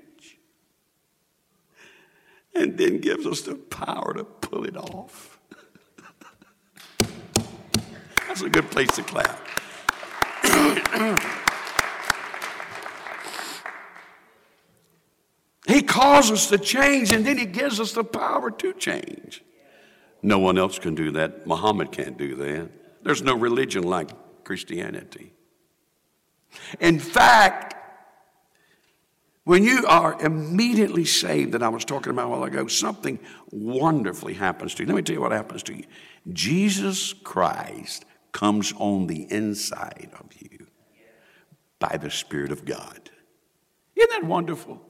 and 2.55 2.77
then 2.77 2.99
gives 2.99 3.27
us 3.27 3.41
the 3.41 3.55
power 3.55 4.13
to 4.13 4.23
pull 4.23 4.63
it 4.63 4.77
off. 4.77 5.37
That's 8.25 8.41
a 8.41 8.49
good 8.49 8.71
place 8.71 8.91
to 8.91 9.03
clap. 9.03 9.37
He 15.69 15.83
calls 15.83 16.31
us 16.31 16.47
to 16.47 16.57
change 16.57 17.11
and 17.11 17.23
then 17.23 17.37
He 17.37 17.45
gives 17.45 17.79
us 17.79 17.91
the 17.91 18.03
power 18.03 18.49
to 18.49 18.73
change. 18.73 19.43
No 20.23 20.39
one 20.39 20.57
else 20.57 20.79
can 20.79 20.95
do 20.95 21.11
that. 21.11 21.45
Muhammad 21.45 21.91
can't 21.91 22.17
do 22.17 22.35
that. 22.35 22.69
There's 23.03 23.21
no 23.21 23.35
religion 23.35 23.83
like 23.83 24.09
Christianity. 24.43 25.31
In 26.79 26.97
fact, 26.97 27.75
when 29.43 29.63
you 29.63 29.85
are 29.87 30.19
immediately 30.19 31.05
saved, 31.05 31.51
that 31.51 31.61
I 31.61 31.69
was 31.69 31.85
talking 31.85 32.11
about 32.11 32.25
a 32.25 32.29
while 32.29 32.43
ago, 32.45 32.65
something 32.65 33.19
wonderfully 33.51 34.33
happens 34.33 34.73
to 34.73 34.83
you. 34.83 34.87
Let 34.87 34.95
me 34.95 35.01
tell 35.03 35.13
you 35.13 35.21
what 35.21 35.31
happens 35.31 35.61
to 35.63 35.75
you. 35.75 35.83
Jesus 36.33 37.13
Christ 37.13 38.05
comes 38.31 38.73
on 38.77 39.05
the 39.05 39.31
inside 39.31 40.09
of 40.19 40.25
you 40.39 40.65
by 41.77 41.97
the 41.97 42.09
Spirit 42.09 42.51
of 42.51 42.65
God. 42.65 43.11
Isn't 43.95 44.09
that 44.09 44.27
wonderful? 44.27 44.81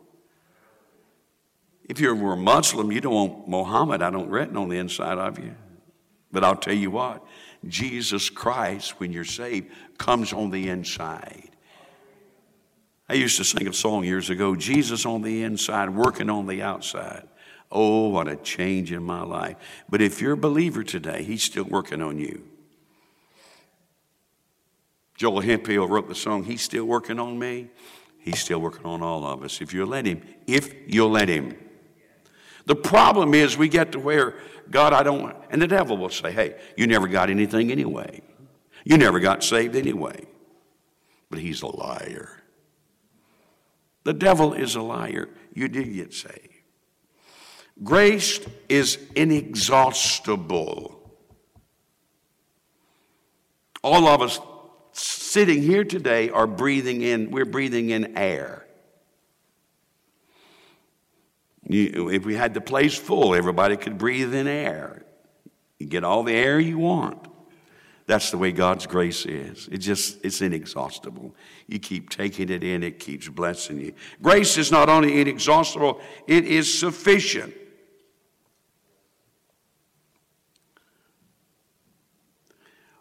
If 1.90 2.00
you 2.00 2.14
were 2.14 2.34
a 2.34 2.38
Muslim, 2.38 2.92
you 2.92 3.02
don't 3.02 3.14
want 3.14 3.48
Muhammad, 3.48 4.04
I 4.04 4.12
don't 4.12 4.30
reckon, 4.30 4.56
on 4.58 4.70
the 4.70 4.78
inside 4.78 5.18
of 5.18 5.40
you. 5.40 5.56
But 6.32 6.44
I'll 6.44 6.56
tell 6.56 6.76
you 6.76 6.92
what, 6.92 7.26
Jesus 7.68 8.30
Christ, 8.30 9.00
when 9.00 9.12
you're 9.12 9.26
saved, 9.26 9.72
comes 9.98 10.32
on 10.32 10.52
the 10.52 10.70
inside. 10.70 11.50
I 13.10 13.16
used 13.16 13.38
to 13.38 13.44
sing 13.44 13.68
a 13.68 13.74
song 13.74 14.04
years 14.04 14.30
ago 14.30 14.56
Jesus 14.56 15.04
on 15.08 15.24
the 15.24 15.42
inside, 15.42 15.90
working 15.90 16.30
on 16.30 16.46
the 16.46 16.62
outside. 16.62 17.28
Oh, 17.72 18.10
what 18.10 18.28
a 18.28 18.36
change 18.36 18.92
in 18.92 19.04
my 19.04 19.24
life. 19.24 19.56
But 19.90 20.02
if 20.02 20.22
you're 20.22 20.34
a 20.34 20.38
believer 20.38 20.84
today, 20.84 21.24
He's 21.24 21.42
still 21.42 21.64
working 21.64 22.04
on 22.04 22.20
you. 22.20 22.44
Joel 25.16 25.42
Hemphill 25.42 25.88
wrote 25.88 26.08
the 26.08 26.14
song, 26.14 26.44
He's 26.44 26.62
still 26.62 26.86
working 26.86 27.20
on 27.20 27.40
me. 27.40 27.70
He's 28.20 28.40
still 28.40 28.60
working 28.60 28.86
on 28.86 29.02
all 29.02 29.26
of 29.26 29.44
us. 29.44 29.60
If 29.60 29.74
you'll 29.74 29.88
let 29.88 30.06
Him, 30.06 30.22
if 30.46 30.72
you'll 30.88 31.10
let 31.10 31.30
Him. 31.30 31.58
The 32.70 32.76
problem 32.76 33.34
is 33.34 33.58
we 33.58 33.68
get 33.68 33.94
to 33.94 34.00
where, 34.00 34.36
God, 34.70 34.94
I 34.94 35.02
don't 35.02 35.24
want, 35.24 35.38
and 35.50 35.60
the 35.60 35.66
devil 35.66 35.98
will 35.98 36.12
say, 36.12 36.32
hey, 36.32 36.56
you 36.78 36.86
never 36.86 37.08
got 37.08 37.32
anything 37.32 37.72
anyway. 37.72 38.22
You 38.84 38.96
never 38.96 39.20
got 39.20 39.44
saved 39.44 39.76
anyway. 39.76 40.28
But 41.32 41.40
he's 41.40 41.64
a 41.64 41.68
liar. 41.68 42.44
The 44.04 44.14
devil 44.14 44.54
is 44.54 44.76
a 44.76 44.84
liar. 44.84 45.30
You 45.52 45.68
did 45.68 45.92
get 45.96 46.14
saved. 46.14 46.62
Grace 47.84 48.40
is 48.70 49.00
inexhaustible. 49.16 51.18
All 53.84 54.08
of 54.08 54.22
us 54.22 54.40
sitting 54.92 55.64
here 55.64 55.84
today 55.84 56.30
are 56.30 56.46
breathing 56.46 57.02
in, 57.02 57.32
we're 57.32 57.46
breathing 57.46 57.90
in 57.90 58.16
air. 58.16 58.68
You, 61.70 62.10
if 62.10 62.26
we 62.26 62.36
had 62.36 62.56
the 62.56 62.62
place 62.62 62.98
full, 62.98 63.36
everybody 63.36 63.78
could 63.78 63.98
breathe 63.98 64.34
in 64.34 64.48
air. 64.48 65.06
You 65.78 65.86
get 65.86 66.04
all 66.04 66.24
the 66.24 66.34
air 66.34 66.60
you 66.60 66.80
want. 66.80 67.28
That's 68.08 68.32
the 68.32 68.40
way 68.40 68.52
God's 68.52 68.88
grace 68.88 69.24
is. 69.28 69.70
It 69.72 69.78
just 69.78 70.18
it's 70.26 70.42
inexhaustible. 70.42 71.36
You 71.68 71.78
keep 71.78 72.10
taking 72.10 72.50
it 72.50 72.64
in, 72.64 72.82
it 72.82 72.98
keeps 72.98 73.30
blessing 73.30 73.80
you. 73.80 73.94
Grace 74.20 74.58
is 74.58 74.72
not 74.72 74.90
only 74.90 75.22
inexhaustible, 75.22 76.02
it 76.26 76.44
is 76.46 76.80
sufficient. 76.80 77.54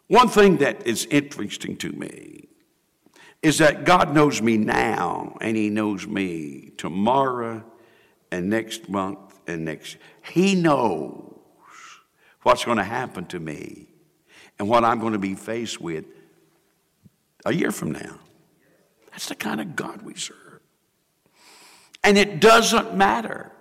One 0.09 0.29
thing 0.29 0.59
that 0.59 0.87
is 0.87 1.07
interesting 1.11 1.79
to 1.79 1.91
me 1.93 2.49
is 3.41 3.59
that 3.59 3.85
God 3.85 4.15
knows 4.15 4.43
me 4.43 4.59
now 4.59 5.39
and 5.41 5.57
He 5.57 5.71
knows 5.71 6.07
me 6.07 6.73
tomorrow 6.77 7.65
and 8.31 8.49
next 8.51 8.89
month 8.89 9.19
and 9.47 9.65
next. 9.65 9.97
He 10.23 10.55
knows 10.55 11.35
what's 12.43 12.65
going 12.65 12.79
to 12.79 12.85
happen 12.85 13.27
to 13.27 13.41
me 13.41 13.87
and 14.59 14.69
what 14.69 14.85
I'm 14.85 15.01
going 15.01 15.13
to 15.13 15.19
be 15.19 15.35
faced 15.35 15.81
with 15.81 16.05
a 17.45 17.53
year 17.53 17.71
from 17.71 17.93
now. 17.93 18.19
That's 19.11 19.29
the 19.29 19.35
kind 19.35 19.61
of 19.61 19.75
God 19.77 20.03
we 20.03 20.15
serve. 20.15 20.61
And 22.05 22.17
it 22.17 22.41
doesn't 22.41 22.95
matter. 22.95 23.53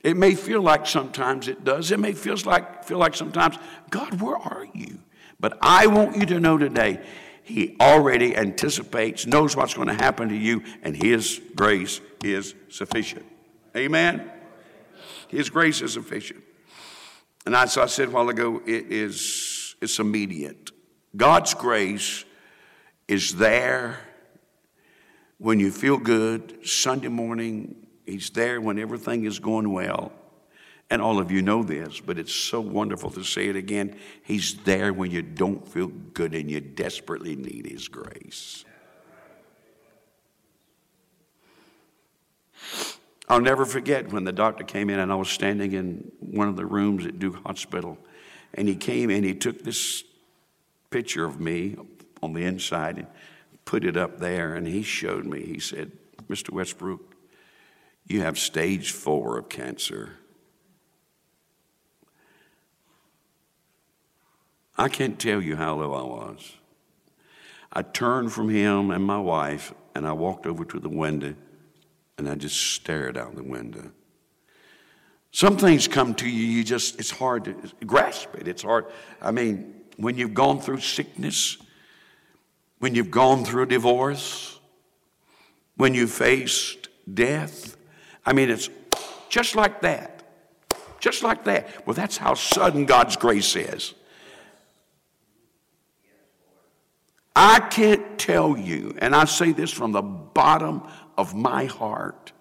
It 0.00 0.16
may 0.16 0.34
feel 0.34 0.62
like 0.62 0.86
sometimes 0.86 1.48
it 1.48 1.64
does. 1.64 1.90
It 1.90 1.98
may 1.98 2.12
feel 2.12 2.36
like, 2.44 2.84
feel 2.84 2.98
like 2.98 3.14
sometimes, 3.14 3.58
God, 3.90 4.20
where 4.20 4.36
are 4.36 4.66
you? 4.72 5.00
But 5.40 5.58
I 5.60 5.86
want 5.86 6.16
you 6.16 6.26
to 6.26 6.40
know 6.40 6.56
today, 6.56 7.00
He 7.42 7.76
already 7.80 8.36
anticipates, 8.36 9.26
knows 9.26 9.56
what's 9.56 9.74
going 9.74 9.88
to 9.88 9.94
happen 9.94 10.28
to 10.28 10.36
you, 10.36 10.62
and 10.82 10.96
His 10.96 11.40
grace 11.54 12.00
is 12.22 12.54
sufficient. 12.68 13.26
Amen? 13.78 14.30
His 15.28 15.50
grace 15.50 15.80
is 15.80 15.92
sufficient. 15.92 16.42
And 17.46 17.54
as 17.54 17.78
I 17.78 17.86
said 17.86 18.08
a 18.08 18.10
while 18.10 18.28
ago, 18.28 18.60
it 18.66 18.90
is 18.92 19.76
it's 19.80 19.98
immediate. 19.98 20.70
God's 21.16 21.54
grace 21.54 22.24
is 23.06 23.36
there 23.36 24.00
when 25.38 25.60
you 25.60 25.70
feel 25.70 25.96
good, 25.96 26.66
Sunday 26.66 27.08
morning. 27.08 27.86
He's 28.04 28.30
there 28.30 28.60
when 28.60 28.78
everything 28.78 29.24
is 29.24 29.38
going 29.38 29.72
well. 29.72 30.12
And 30.90 31.02
all 31.02 31.18
of 31.18 31.30
you 31.30 31.42
know 31.42 31.62
this, 31.62 32.00
but 32.00 32.18
it's 32.18 32.34
so 32.34 32.60
wonderful 32.60 33.10
to 33.10 33.22
say 33.22 33.48
it 33.48 33.56
again. 33.56 33.96
He's 34.24 34.54
there 34.64 34.92
when 34.92 35.10
you 35.10 35.22
don't 35.22 35.66
feel 35.68 35.88
good 35.88 36.34
and 36.34 36.50
you 36.50 36.60
desperately 36.60 37.36
need 37.36 37.66
His 37.66 37.88
grace. 37.88 38.64
I'll 43.28 43.40
never 43.40 43.66
forget 43.66 44.10
when 44.10 44.24
the 44.24 44.32
doctor 44.32 44.64
came 44.64 44.88
in 44.88 44.98
and 44.98 45.12
I 45.12 45.14
was 45.14 45.28
standing 45.28 45.72
in 45.72 46.10
one 46.20 46.48
of 46.48 46.56
the 46.56 46.64
rooms 46.64 47.04
at 47.04 47.18
Duke 47.18 47.36
Hospital. 47.44 47.98
And 48.54 48.66
he 48.66 48.74
came 48.74 49.10
and 49.10 49.24
he 49.24 49.34
took 49.34 49.62
this 49.62 50.02
picture 50.90 51.26
of 51.26 51.38
me 51.38 51.76
on 52.22 52.32
the 52.32 52.44
inside 52.44 52.96
and 52.98 53.06
put 53.66 53.84
it 53.84 53.96
up 53.96 54.18
there. 54.18 54.54
And 54.54 54.66
he 54.66 54.82
showed 54.82 55.26
me, 55.26 55.44
he 55.44 55.58
said, 55.58 55.92
Mr. 56.28 56.50
Westbrook, 56.50 57.14
you 58.06 58.22
have 58.22 58.38
stage 58.38 58.92
four 58.92 59.36
of 59.38 59.50
cancer. 59.50 60.14
I 64.78 64.88
can't 64.88 65.18
tell 65.18 65.42
you 65.42 65.56
how 65.56 65.74
low 65.74 65.92
I 65.92 66.02
was. 66.02 66.52
I 67.70 67.82
turned 67.82 68.32
from 68.32 68.48
him 68.48 68.90
and 68.90 69.04
my 69.04 69.18
wife, 69.18 69.74
and 69.94 70.06
I 70.06 70.12
walked 70.12 70.46
over 70.46 70.64
to 70.64 70.80
the 70.80 70.88
window, 70.88 71.34
and 72.18 72.28
I 72.28 72.34
just 72.34 72.74
stared 72.74 73.16
out 73.16 73.36
the 73.36 73.44
window. 73.44 73.92
Some 75.30 75.56
things 75.56 75.86
come 75.86 76.14
to 76.16 76.28
you, 76.28 76.44
you 76.44 76.64
just, 76.64 76.98
it's 76.98 77.10
hard 77.10 77.44
to 77.44 77.54
grasp 77.86 78.34
it. 78.34 78.48
It's 78.48 78.62
hard. 78.62 78.86
I 79.22 79.30
mean, 79.30 79.74
when 79.96 80.18
you've 80.18 80.34
gone 80.34 80.60
through 80.60 80.80
sickness, 80.80 81.58
when 82.78 82.94
you've 82.94 83.10
gone 83.10 83.44
through 83.44 83.62
a 83.64 83.66
divorce, 83.66 84.58
when 85.76 85.94
you 85.94 86.06
faced 86.06 86.88
death, 87.12 87.76
I 88.26 88.32
mean, 88.32 88.50
it's 88.50 88.68
just 89.28 89.54
like 89.54 89.80
that. 89.82 90.22
Just 90.98 91.22
like 91.22 91.44
that. 91.44 91.86
Well, 91.86 91.94
that's 91.94 92.16
how 92.16 92.34
sudden 92.34 92.84
God's 92.86 93.16
grace 93.16 93.54
is. 93.54 93.94
I 97.36 97.60
can't 97.60 98.18
tell 98.18 98.58
you, 98.58 98.96
and 98.98 99.14
I 99.14 99.24
say 99.26 99.52
this 99.52 99.70
from 99.70 99.92
the 99.92 100.02
bottom 100.02 100.82
of 101.18 101.34
my 101.34 101.66
heart, 101.66 102.32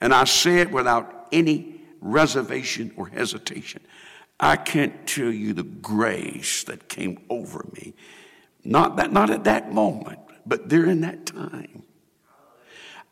and 0.00 0.14
I 0.14 0.24
say 0.24 0.58
it 0.58 0.70
without 0.70 1.26
any 1.32 1.80
reservation 2.00 2.92
or 2.96 3.08
hesitation. 3.08 3.82
I 4.38 4.54
can't 4.54 5.06
tell 5.06 5.32
you 5.32 5.52
the 5.52 5.64
grace 5.64 6.62
that 6.64 6.88
came 6.88 7.18
over 7.28 7.66
me. 7.72 7.94
Not, 8.62 8.96
that, 8.96 9.12
not 9.12 9.30
at 9.30 9.44
that 9.44 9.72
moment, 9.72 10.20
but 10.46 10.68
during 10.68 11.00
that 11.00 11.26
time. 11.26 11.82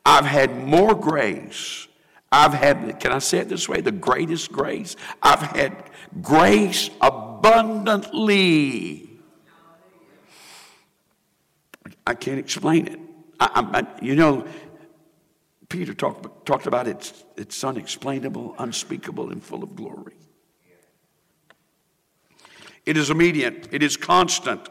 I've 0.04 0.26
had 0.26 0.64
more 0.64 0.95
grace. 0.95 1.88
I've 2.30 2.54
had, 2.54 3.00
can 3.00 3.11
I 3.11 3.18
say 3.18 3.38
it 3.38 3.49
this 3.49 3.68
way? 3.68 3.80
The 3.80 3.90
greatest 3.90 4.52
grace. 4.52 4.95
I've 5.21 5.40
had 5.40 5.90
grace 6.23 6.90
abundantly 7.00 9.06
I 12.06 12.14
can't 12.14 12.38
explain 12.38 12.87
it. 12.87 13.00
I, 13.40 13.68
I, 13.75 14.04
you 14.04 14.14
know, 14.14 14.47
Peter 15.76 15.92
talked, 15.92 16.47
talked 16.47 16.66
about 16.66 16.88
it's, 16.88 17.23
it's 17.37 17.62
unexplainable, 17.62 18.54
unspeakable, 18.59 19.30
and 19.30 19.45
full 19.45 19.62
of 19.62 19.76
glory. 19.76 20.14
It 22.87 22.97
is 22.97 23.11
immediate, 23.11 23.68
it 23.73 23.83
is 23.83 23.99
constant. 23.99 24.71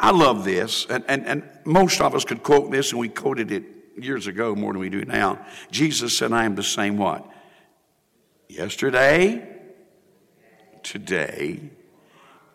I 0.00 0.10
love 0.10 0.44
this, 0.44 0.84
and, 0.90 1.04
and, 1.06 1.24
and 1.26 1.48
most 1.64 2.00
of 2.00 2.12
us 2.12 2.24
could 2.24 2.42
quote 2.42 2.72
this, 2.72 2.90
and 2.90 2.98
we 2.98 3.08
quoted 3.08 3.52
it 3.52 3.62
years 3.96 4.26
ago 4.26 4.56
more 4.56 4.72
than 4.72 4.80
we 4.80 4.90
do 4.90 5.04
now. 5.04 5.46
Jesus 5.70 6.18
said, 6.18 6.32
I 6.32 6.44
am 6.44 6.56
the 6.56 6.64
same 6.64 6.96
what? 6.96 7.24
Yesterday, 8.48 9.48
today, 10.82 11.70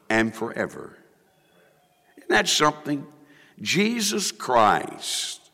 and 0.09 0.35
forever. 0.35 0.97
Isn't 2.17 2.31
that 2.31 2.49
something? 2.49 3.07
Jesus 3.61 4.33
Christ, 4.33 5.44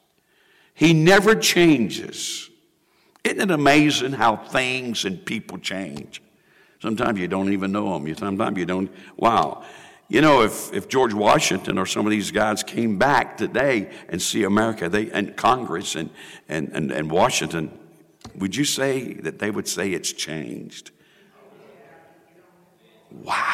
He 0.82 0.96
never 0.96 1.36
changes. 1.36 2.50
Isn't 3.24 3.40
it 3.40 3.52
amazing 3.52 4.14
how 4.14 4.36
things 4.36 5.06
and 5.06 5.24
people 5.24 5.60
change? 5.60 6.24
Sometimes 6.82 7.20
you 7.20 7.28
don't 7.28 7.54
even 7.54 7.72
know 7.72 7.94
them. 7.94 8.16
Sometimes 8.16 8.58
you 8.58 8.66
don't. 8.66 8.92
Wow. 9.16 9.64
You 10.10 10.22
know, 10.22 10.42
if, 10.42 10.74
if 10.74 10.90
George 10.90 11.14
Washington 11.14 11.78
or 11.78 11.86
some 11.86 12.08
of 12.08 12.10
these 12.10 12.32
guys 12.32 12.64
came 12.64 12.98
back 12.98 13.38
today 13.38 13.92
and 14.10 14.20
see 14.20 14.42
America, 14.42 14.90
they 14.90 15.12
and 15.12 15.38
Congress 15.38 15.94
and, 15.94 16.10
and, 16.50 16.70
and, 16.70 16.91
and 16.91 17.12
Washington, 17.12 17.78
would 18.38 18.56
you 18.56 18.65
say 18.65 19.13
that 19.13 19.38
they 19.38 19.52
would 19.52 19.67
say 19.67 19.91
it's 19.91 20.12
changed? 20.12 20.89
Wow. 23.12 23.54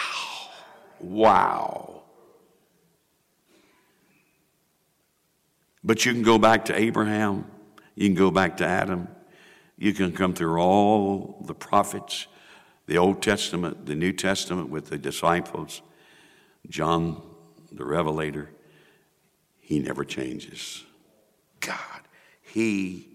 Wow. 1.01 1.96
But 5.87 6.05
you 6.05 6.11
can 6.11 6.21
go 6.21 6.37
back 6.37 6.65
to 6.65 6.77
Abraham, 6.77 7.45
you 7.95 8.07
can 8.09 8.15
go 8.15 8.29
back 8.29 8.57
to 8.57 8.65
Adam, 8.65 9.07
you 9.77 9.93
can 9.93 10.11
come 10.11 10.33
through 10.33 10.59
all 10.59 11.41
the 11.45 11.55
prophets, 11.55 12.27
the 12.87 12.97
Old 12.97 13.21
Testament, 13.21 13.85
the 13.85 13.95
New 13.95 14.11
Testament 14.11 14.69
with 14.69 14.89
the 14.89 14.97
disciples, 14.97 15.81
John 16.69 17.21
the 17.71 17.85
Revelator. 17.85 18.49
He 19.61 19.79
never 19.79 20.03
changes. 20.03 20.83
God, 21.61 22.01
He 22.41 23.07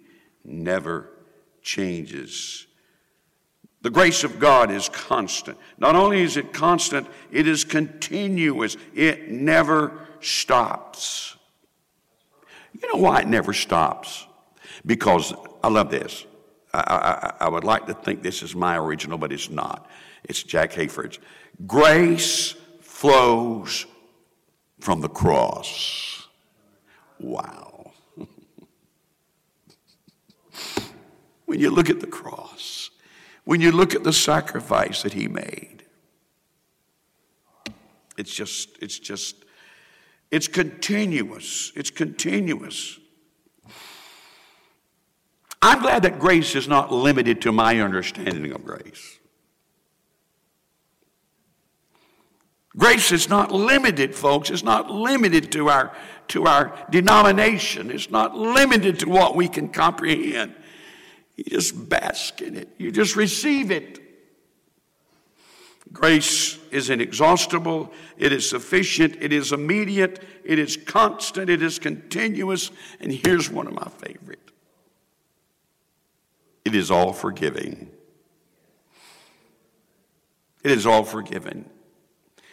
never 0.43 1.11
changes. 1.61 2.67
The 3.83 3.91
grace 3.91 4.25
of 4.25 4.39
God 4.39 4.71
is 4.71 4.89
constant. 4.89 5.59
Not 5.77 5.95
only 5.95 6.23
is 6.23 6.39
it 6.39 6.55
constant, 6.55 7.07
it 7.31 7.47
is 7.47 7.65
continuous. 7.65 8.79
It 8.95 9.31
never 9.31 9.93
stops. 10.21 11.37
You 12.81 12.93
know 12.93 13.01
why 13.01 13.21
it 13.21 13.29
never 13.29 13.53
stops? 13.53 14.27
Because 14.85 15.35
I 15.63 15.69
love 15.69 15.91
this. 15.91 16.27
I, 16.75 17.35
I, 17.41 17.45
I, 17.47 17.49
would 17.49 17.65
like 17.65 17.87
to 17.87 17.95
think 17.95 18.23
this 18.23 18.43
is 18.43 18.55
my 18.55 18.79
original, 18.79 19.19
but 19.19 19.33
it's 19.33 19.51
not. 19.51 19.87
It's 20.25 20.43
Jack 20.43 20.73
Hayford's. 20.73 21.19
Grace 21.67 22.55
flows 22.81 23.87
from 24.81 25.01
the 25.01 25.09
cross. 25.09 26.27
Wow. 27.21 27.93
when 31.45 31.61
you 31.61 31.71
look 31.71 31.91
at 31.91 32.01
the 32.01 32.07
cross, 32.07 32.91
when 33.45 33.61
you 33.61 33.71
look 33.71 33.95
at 33.95 34.03
the 34.03 34.13
sacrifice 34.13 35.03
that 35.03 35.13
he 35.13 35.29
made, 35.29 35.85
it's 38.17 38.33
just, 38.33 38.71
it's 38.81 38.99
just 38.99 39.42
it's 40.33 40.49
continuous. 40.49 41.73
It's 41.77 41.91
continuous. 41.91 42.99
I'm 45.61 45.81
glad 45.83 46.03
that 46.03 46.19
grace 46.19 46.57
is 46.57 46.67
not 46.67 46.91
limited 46.91 47.43
to 47.43 47.53
my 47.53 47.79
understanding 47.81 48.51
of 48.53 48.65
grace. 48.65 49.19
Grace 52.77 53.13
is 53.13 53.29
not 53.29 53.53
limited, 53.53 54.15
folks. 54.15 54.49
It's 54.49 54.63
not 54.63 54.91
limited 54.91 55.53
to 55.53 55.69
our, 55.69 55.95
to 56.29 56.47
our 56.47 56.87
denomination. 56.91 57.91
It's 57.91 58.11
not 58.11 58.35
limited 58.35 59.01
to 59.01 59.11
what 59.11 59.37
we 59.37 59.49
can 59.49 59.69
comprehend. 59.69 60.55
You 61.37 61.45
just 61.45 61.91
bask 61.91 62.41
in 62.41 62.57
it, 62.57 62.71
you 62.79 62.91
just 62.91 63.17
receive 63.17 63.71
it. 63.71 64.02
Grace 65.93 66.59
is 66.71 66.91
inexhaustible, 66.91 67.93
it 68.17 68.33
is 68.33 68.49
sufficient, 68.49 69.17
it 69.21 69.33
is 69.33 69.53
immediate, 69.53 70.25
it 70.45 70.59
is 70.59 70.77
constant, 70.77 71.51
it 71.51 71.63
is 71.63 71.79
continuous, 71.79 72.71
and 73.01 73.13
here's 73.13 73.51
one 73.51 73.67
of 73.67 73.75
my 73.75 73.89
favorite 73.99 74.39
it 76.65 76.75
is 76.75 76.91
all 76.91 77.13
forgiving. 77.13 77.91
It 80.63 80.71
is 80.71 80.87
all 80.87 81.03
forgiven. 81.03 81.69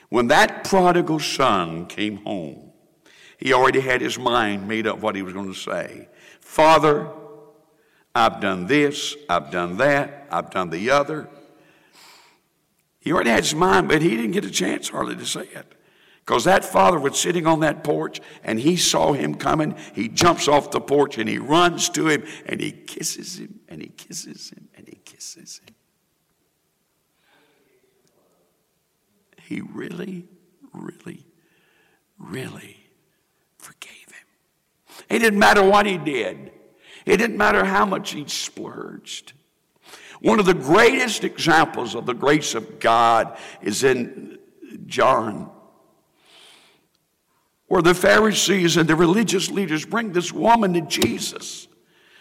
When 0.10 0.28
that 0.28 0.63
prodigal 0.63 1.19
son 1.19 1.86
came 1.86 2.17
home, 2.17 2.71
he 3.38 3.54
already 3.54 3.80
had 3.80 4.02
his 4.02 4.17
mind 4.17 4.67
made 4.67 4.88
up 4.88 4.99
what 4.99 5.15
he 5.15 5.21
was 5.21 5.34
going 5.34 5.54
to 5.54 5.58
say. 5.58 6.10
Father, 6.41 7.08
I've 8.15 8.41
done 8.41 8.65
this, 8.65 9.15
I've 9.30 9.52
done 9.52 9.78
that, 9.78 10.28
I've 10.32 10.49
done 10.49 10.71
the 10.71 10.89
other. 10.89 11.30
He 12.99 13.13
already 13.13 13.29
had 13.29 13.43
his 13.43 13.55
mind, 13.55 13.88
but 13.88 14.01
he 14.01 14.09
didn't 14.09 14.31
get 14.31 14.45
a 14.45 14.51
chance 14.51 14.89
hardly 14.89 15.15
to 15.15 15.25
say 15.25 15.47
it. 15.53 15.75
Because 16.29 16.43
that 16.43 16.63
father 16.63 16.99
was 16.99 17.19
sitting 17.19 17.47
on 17.47 17.62
that 17.62 17.83
porch 17.83 18.21
and 18.43 18.59
he 18.59 18.77
saw 18.77 19.13
him 19.13 19.33
coming. 19.33 19.75
He 19.95 20.07
jumps 20.07 20.47
off 20.47 20.69
the 20.69 20.79
porch 20.79 21.17
and 21.17 21.27
he 21.27 21.39
runs 21.39 21.89
to 21.89 22.07
him 22.07 22.23
and 22.45 22.62
he 22.62 22.71
kisses 22.71 23.39
him 23.39 23.62
and 23.67 23.81
he 23.81 23.88
kisses 23.88 24.51
him 24.51 24.67
and 24.75 24.88
he 24.88 24.97
kisses 24.97 25.59
him. 25.65 25.73
He 29.41 29.62
really, 29.62 30.27
really, 30.71 31.25
really 32.19 32.77
forgave 33.57 33.91
him. 33.91 35.05
It 35.09 35.19
didn't 35.19 35.39
matter 35.39 35.63
what 35.63 35.88
he 35.88 35.97
did, 35.97 36.51
it 37.07 37.17
didn't 37.17 37.38
matter 37.38 37.65
how 37.65 37.85
much 37.88 38.12
he 38.12 38.27
splurged. 38.27 39.33
One 40.21 40.39
of 40.39 40.45
the 40.45 40.53
greatest 40.53 41.23
examples 41.23 41.95
of 41.95 42.05
the 42.05 42.13
grace 42.13 42.53
of 42.55 42.79
God 42.79 43.38
is 43.62 43.84
in 43.84 44.38
John, 44.86 45.49
where 47.67 47.82
the 47.82 47.95
Pharisees 47.95 48.75
and 48.75 48.89
the 48.89 48.95
religious 48.95 49.49
leaders 49.49 49.86
bring 49.86 50.12
this 50.12 50.34
woman 50.34 50.73
to 50.73 50.82
Jesus. 50.82 51.67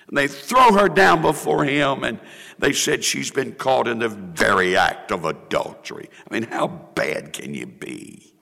And 0.07 0.17
they 0.17 0.29
throw 0.29 0.73
her 0.73 0.89
down 0.89 1.21
before 1.23 1.65
him, 1.65 2.05
and 2.05 2.19
they 2.59 2.73
said 2.73 3.05
she's 3.05 3.31
been 3.31 3.53
caught 3.53 3.89
in 3.89 3.99
the 3.99 4.09
very 4.09 4.77
act 4.77 5.11
of 5.13 5.25
adultery. 5.25 6.09
I 6.29 6.33
mean, 6.33 6.45
how 6.45 6.69
bad 6.69 7.33
can 7.33 7.53
you 7.53 7.67
be? 7.67 8.33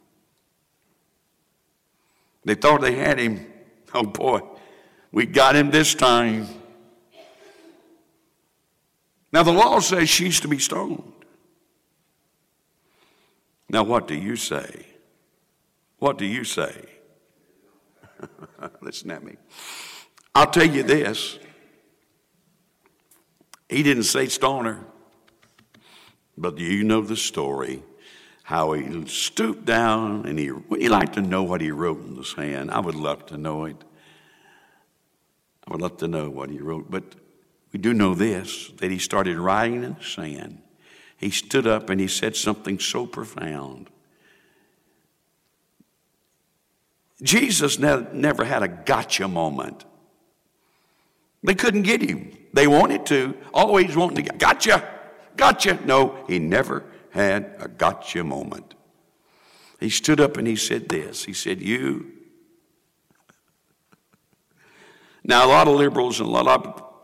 They 2.44 2.54
thought 2.54 2.80
they 2.80 2.94
had 2.94 3.18
him. 3.18 3.46
Oh 3.92 4.04
boy, 4.04 4.40
We 5.10 5.26
got 5.26 5.56
him 5.56 5.70
this 5.70 5.94
time. 5.94 6.46
Now, 9.36 9.42
the 9.42 9.52
law 9.52 9.80
says 9.80 10.08
she's 10.08 10.40
to 10.40 10.48
be 10.48 10.58
stoned. 10.58 11.12
Now, 13.68 13.82
what 13.82 14.08
do 14.08 14.14
you 14.14 14.34
say? 14.34 14.86
What 15.98 16.16
do 16.16 16.24
you 16.24 16.42
say? 16.42 16.86
Listen 18.80 19.10
at 19.10 19.22
me. 19.22 19.36
I'll 20.34 20.50
tell 20.50 20.64
you 20.64 20.82
this. 20.82 21.38
He 23.68 23.82
didn't 23.82 24.04
say 24.04 24.24
stone 24.28 24.64
her, 24.64 24.86
but 26.38 26.56
you 26.56 26.82
know 26.82 27.02
the 27.02 27.14
story 27.14 27.82
how 28.44 28.72
he 28.72 29.06
stooped 29.06 29.66
down 29.66 30.24
and 30.24 30.38
he 30.38 30.50
would 30.50 30.80
you 30.80 30.88
like 30.88 31.12
to 31.12 31.20
know 31.20 31.42
what 31.42 31.60
he 31.60 31.70
wrote 31.70 32.00
in 32.00 32.16
the 32.16 32.24
sand? 32.24 32.70
I 32.70 32.80
would 32.80 32.94
love 32.94 33.26
to 33.26 33.36
know 33.36 33.66
it. 33.66 33.76
I 35.68 35.72
would 35.72 35.82
love 35.82 35.98
to 35.98 36.08
know 36.08 36.30
what 36.30 36.48
he 36.48 36.58
wrote, 36.58 36.90
but 36.90 37.16
we 37.72 37.78
do 37.78 37.92
know 37.92 38.14
this 38.14 38.70
that 38.78 38.90
he 38.90 38.98
started 38.98 39.38
writing 39.38 39.82
in 39.82 39.96
the 39.98 40.04
sand. 40.04 40.62
He 41.16 41.30
stood 41.30 41.66
up 41.66 41.90
and 41.90 42.00
he 42.00 42.08
said 42.08 42.36
something 42.36 42.78
so 42.78 43.06
profound. 43.06 43.90
Jesus 47.22 47.78
ne- 47.78 48.06
never 48.12 48.44
had 48.44 48.62
a 48.62 48.68
gotcha 48.68 49.26
moment. 49.26 49.84
They 51.42 51.54
couldn't 51.54 51.82
get 51.82 52.02
him. 52.02 52.36
They 52.52 52.66
wanted 52.66 53.06
to, 53.06 53.36
always 53.54 53.96
wanting 53.96 54.16
to 54.16 54.22
get, 54.22 54.38
gotcha, 54.38 54.86
gotcha. 55.36 55.78
No, 55.84 56.24
he 56.26 56.38
never 56.38 56.84
had 57.10 57.54
a 57.60 57.68
gotcha 57.68 58.24
moment. 58.24 58.74
He 59.80 59.90
stood 59.90 60.20
up 60.20 60.36
and 60.36 60.46
he 60.46 60.56
said 60.56 60.88
this. 60.88 61.24
He 61.24 61.32
said, 61.32 61.60
You. 61.60 62.12
Now, 65.28 65.44
a 65.44 65.48
lot 65.48 65.66
of 65.66 65.74
liberals 65.74 66.20
and 66.20 66.28
a 66.28 66.32
lot 66.32 66.46
of 66.46 66.95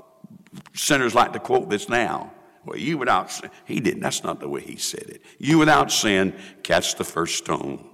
sinners 0.74 1.14
like 1.14 1.32
to 1.32 1.38
quote 1.38 1.70
this 1.70 1.88
now. 1.88 2.32
Well, 2.64 2.78
you 2.78 2.98
without 2.98 3.30
sin. 3.30 3.50
He 3.64 3.80
didn't. 3.80 4.00
That's 4.00 4.22
not 4.22 4.40
the 4.40 4.48
way 4.48 4.60
he 4.60 4.76
said 4.76 5.04
it. 5.08 5.22
You 5.38 5.58
without 5.58 5.90
sin, 5.90 6.34
catch 6.62 6.94
the 6.94 7.04
first 7.04 7.38
stone. 7.38 7.88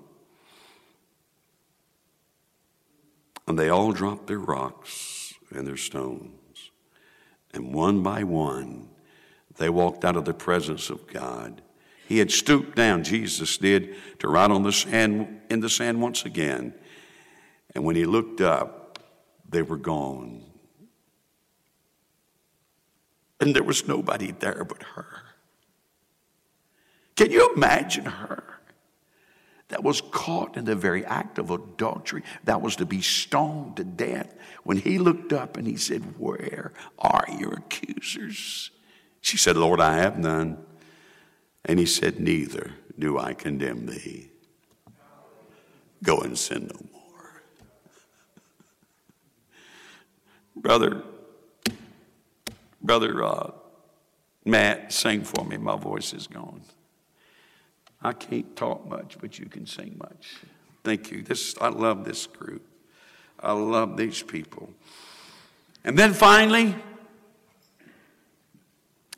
And 3.47 3.59
they 3.59 3.71
all 3.71 3.93
dropped 3.93 4.27
their 4.27 4.39
rocks 4.39 5.33
and 5.51 5.67
their 5.67 5.79
stones. 5.79 6.71
And 7.55 7.73
one 7.73 8.03
by 8.03 8.25
one, 8.25 8.91
they 9.57 9.71
walked 9.71 10.05
out 10.05 10.17
of 10.17 10.27
the 10.27 10.35
presence 10.35 10.91
of 10.91 11.07
God 11.07 11.63
he 12.09 12.19
had 12.19 12.31
stooped 12.31 12.75
down, 12.75 13.05
Jesus 13.05 13.59
did, 13.59 13.95
to 14.21 14.29
write 14.29 14.51
on 14.51 14.63
the 14.63 14.73
sand, 14.73 15.43
in 15.51 15.61
the 15.61 15.69
sand 15.69 16.01
once 16.01 16.25
again. 16.25 16.73
And 17.75 17.85
when 17.85 17.97
he 17.97 18.07
looked 18.07 18.41
up, 18.41 18.99
they 19.47 19.61
were 19.61 19.77
gone. 19.77 20.43
And 23.41 23.55
there 23.55 23.63
was 23.63 23.87
nobody 23.87 24.33
there 24.33 24.65
but 24.65 24.83
her. 24.83 25.23
Can 27.17 27.31
you 27.31 27.53
imagine 27.55 28.05
her? 28.05 28.45
That 29.69 29.85
was 29.85 30.01
caught 30.01 30.57
in 30.57 30.65
the 30.65 30.75
very 30.75 31.05
act 31.05 31.39
of 31.39 31.51
adultery, 31.51 32.23
that 32.45 32.63
was 32.63 32.77
to 32.77 32.87
be 32.87 33.03
stoned 33.03 33.77
to 33.77 33.85
death. 33.85 34.35
When 34.65 34.79
he 34.79 34.99
looked 34.99 35.33
up 35.33 35.57
and 35.59 35.67
he 35.67 35.77
said, 35.77 36.19
Where 36.19 36.73
are 36.99 37.27
your 37.39 37.55
accusers? 37.55 38.71
She 39.21 39.37
said, 39.37 39.57
Lord, 39.57 39.81
I 39.81 39.97
have 39.99 40.19
none. 40.19 40.59
And 41.67 41.79
he 41.79 41.85
said, 41.85 42.19
Neither 42.19 42.73
do 42.99 43.19
I 43.19 43.35
condemn 43.35 43.87
thee. 43.87 44.31
Go 46.03 46.21
and 46.21 46.39
sin 46.39 46.71
no 46.73 46.81
more. 46.93 46.99
brother, 50.57 51.03
brother 52.83 53.25
uh, 53.25 53.51
Matt, 54.45 54.93
sing 54.93 55.25
for 55.25 55.45
me. 55.45 55.57
My 55.57 55.77
voice 55.77 56.13
is 56.15 56.27
gone. 56.27 56.63
I 58.01 58.13
can't 58.13 58.57
talk 58.57 58.89
much, 58.89 59.19
but 59.21 59.39
you 59.39 59.47
can 59.47 59.67
sing 59.67 59.97
much. 59.99 60.37
Thank 60.85 61.11
you. 61.11 61.23
This 61.23 61.55
I 61.61 61.69
love 61.69 62.05
this 62.05 62.27
group. 62.27 62.63
I 63.41 63.53
love 63.53 63.97
these 63.97 64.23
people. 64.23 64.73
And 65.85 65.99
then 65.99 66.13
finally, 66.13 66.75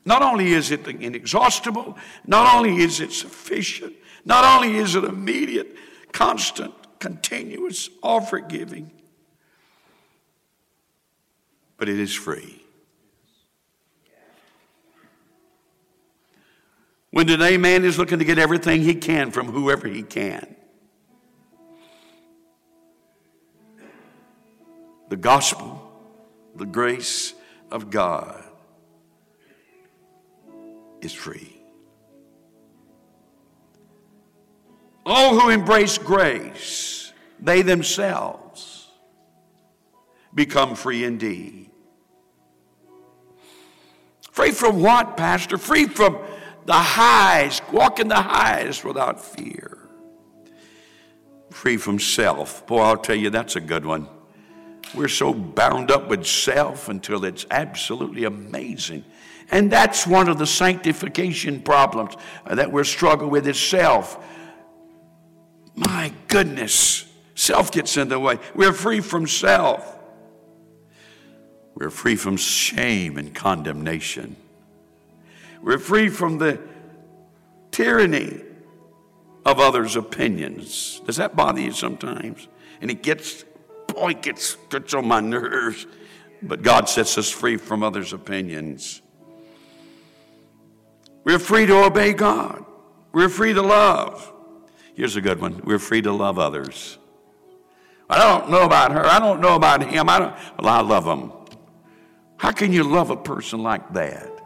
not 0.05 0.21
only 0.21 0.51
is 0.53 0.71
it 0.71 0.87
inexhaustible, 0.87 1.97
not 2.25 2.55
only 2.55 2.77
is 2.77 2.99
it 2.99 3.11
sufficient, 3.11 3.93
not 4.25 4.43
only 4.43 4.77
is 4.77 4.95
it 4.95 5.03
immediate, 5.03 5.75
constant, 6.11 6.73
continuous, 6.99 7.89
all 8.01 8.21
forgiving, 8.21 8.91
but 11.77 11.89
it 11.89 11.99
is 11.99 12.13
free. 12.13 12.60
When 17.11 17.27
today 17.27 17.57
man 17.57 17.83
is 17.83 17.97
looking 17.97 18.19
to 18.19 18.25
get 18.25 18.39
everything 18.39 18.81
he 18.81 18.95
can 18.95 19.31
from 19.31 19.47
whoever 19.51 19.87
he 19.87 20.01
can, 20.01 20.55
the 25.09 25.17
gospel, 25.17 25.91
the 26.55 26.65
grace 26.65 27.33
of 27.69 27.89
God 27.89 28.41
is 31.01 31.11
free. 31.11 31.57
All 35.05 35.37
who 35.37 35.49
embrace 35.49 35.97
grace, 35.97 37.11
they 37.41 37.61
themselves 37.61 38.87
become 40.33 40.75
free 40.75 41.03
indeed. 41.03 41.71
Free 44.31 44.51
from 44.51 44.81
what, 44.81 45.17
Pastor? 45.17 45.57
Free 45.57 45.87
from 45.87 46.17
the 46.65 46.73
highs, 46.73 47.61
walking 47.71 48.07
the 48.07 48.21
highs 48.21 48.83
without 48.83 49.23
fear. 49.23 49.77
Free 51.49 51.77
from 51.77 51.99
self. 51.99 52.65
Boy, 52.67 52.79
I'll 52.79 52.97
tell 52.97 53.15
you, 53.15 53.29
that's 53.29 53.55
a 53.55 53.61
good 53.61 53.85
one. 53.85 54.07
We're 54.93 55.07
so 55.07 55.33
bound 55.33 55.91
up 55.91 56.07
with 56.07 56.25
self 56.25 56.89
until 56.89 57.23
it's 57.23 57.45
absolutely 57.49 58.25
amazing. 58.25 59.05
And 59.49 59.71
that's 59.71 60.07
one 60.07 60.29
of 60.29 60.37
the 60.37 60.47
sanctification 60.47 61.61
problems 61.61 62.15
that 62.49 62.71
we're 62.71 62.83
struggling 62.83 63.31
with 63.31 63.47
is 63.47 63.59
self. 63.59 64.23
My 65.75 66.13
goodness, 66.27 67.05
self 67.35 67.71
gets 67.71 67.97
in 67.97 68.09
the 68.09 68.19
way. 68.19 68.39
We're 68.55 68.73
free 68.73 69.01
from 69.01 69.27
self. 69.27 69.97
We're 71.75 71.89
free 71.89 72.15
from 72.15 72.37
shame 72.37 73.17
and 73.17 73.33
condemnation. 73.33 74.35
We're 75.61 75.77
free 75.77 76.09
from 76.09 76.37
the 76.37 76.59
tyranny 77.71 78.41
of 79.45 79.59
others' 79.59 79.95
opinions. 79.95 81.01
Does 81.05 81.17
that 81.17 81.35
bother 81.35 81.61
you 81.61 81.71
sometimes? 81.71 82.47
And 82.81 82.91
it 82.91 83.03
gets, 83.03 83.43
boy, 83.87 84.11
it 84.11 84.21
gets, 84.21 84.55
gets 84.69 84.93
on 84.93 85.07
my 85.07 85.19
nerves. 85.19 85.85
But 86.41 86.63
God 86.63 86.89
sets 86.89 87.17
us 87.17 87.29
free 87.29 87.57
from 87.57 87.83
others' 87.83 88.13
opinions. 88.13 89.01
We're 91.23 91.39
free 91.39 91.67
to 91.67 91.85
obey 91.85 92.13
God. 92.13 92.65
We're 93.13 93.29
free 93.29 93.53
to 93.53 93.61
love. 93.61 94.33
Here's 94.95 95.15
a 95.15 95.21
good 95.21 95.39
one. 95.39 95.61
We're 95.63 95.79
free 95.79 96.01
to 96.01 96.11
love 96.11 96.39
others. 96.39 96.97
I 98.09 98.17
don't 98.17 98.49
know 98.49 98.63
about 98.63 98.91
her. 98.91 99.05
I 99.05 99.19
don't 99.19 99.39
know 99.39 99.55
about 99.55 99.83
him. 99.83 100.09
I 100.09 100.19
don't, 100.19 100.35
well, 100.59 100.67
I 100.67 100.81
love 100.81 101.05
him. 101.05 101.31
How 102.37 102.51
can 102.51 102.73
you 102.73 102.83
love 102.83 103.11
a 103.11 103.15
person 103.15 103.61
like 103.61 103.93
that? 103.93 104.40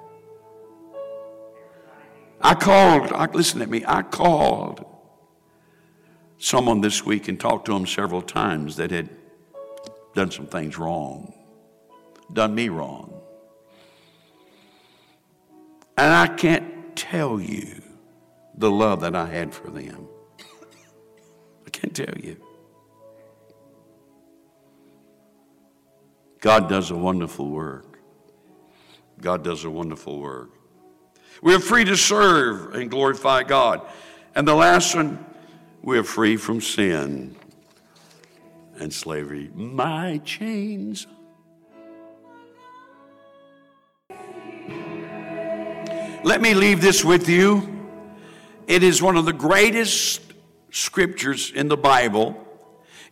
I 2.41 2.55
called, 2.55 3.11
I, 3.11 3.25
listen 3.31 3.59
to 3.59 3.67
me, 3.67 3.83
I 3.87 4.01
called 4.01 4.85
someone 6.37 6.81
this 6.81 7.05
week 7.05 7.27
and 7.27 7.39
talked 7.39 7.65
to 7.65 7.75
him 7.75 7.85
several 7.85 8.21
times 8.21 8.75
that 8.77 8.91
had 8.91 9.09
done 10.13 10.31
some 10.31 10.47
things 10.47 10.77
wrong, 10.77 11.33
done 12.31 12.53
me 12.53 12.69
wrong. 12.69 13.21
And 15.97 16.13
I 16.13 16.27
can't 16.27 16.95
tell 16.95 17.39
you 17.39 17.81
the 18.57 18.69
love 18.69 19.01
that 19.01 19.15
I 19.15 19.27
had 19.27 19.53
for 19.53 19.69
them. 19.69 20.07
I 21.65 21.69
can't 21.69 21.95
tell 21.95 22.17
you. 22.17 22.37
God 26.41 26.69
does 26.69 26.91
a 26.91 26.95
wonderful 26.95 27.49
work. 27.49 27.99
God 29.19 29.43
does 29.43 29.63
a 29.65 29.69
wonderful 29.69 30.19
work. 30.19 30.54
We're 31.41 31.59
free 31.59 31.85
to 31.85 31.97
serve 31.97 32.75
and 32.75 32.89
glorify 32.89 33.43
God. 33.43 33.81
And 34.35 34.47
the 34.47 34.55
last 34.55 34.95
one, 34.95 35.23
we're 35.81 36.03
free 36.03 36.37
from 36.37 36.61
sin 36.61 37.35
and 38.79 38.93
slavery. 38.93 39.49
My 39.53 40.19
chains 40.19 41.07
Let 46.25 46.41
me 46.41 46.55
leave 46.55 46.81
this 46.81 47.05
with 47.05 47.29
you. 47.29 47.87
It 48.65 48.81
is 48.81 48.99
one 48.99 49.15
of 49.15 49.25
the 49.25 49.31
greatest 49.31 50.23
scriptures 50.71 51.51
in 51.51 51.67
the 51.67 51.77
Bible. 51.77 52.35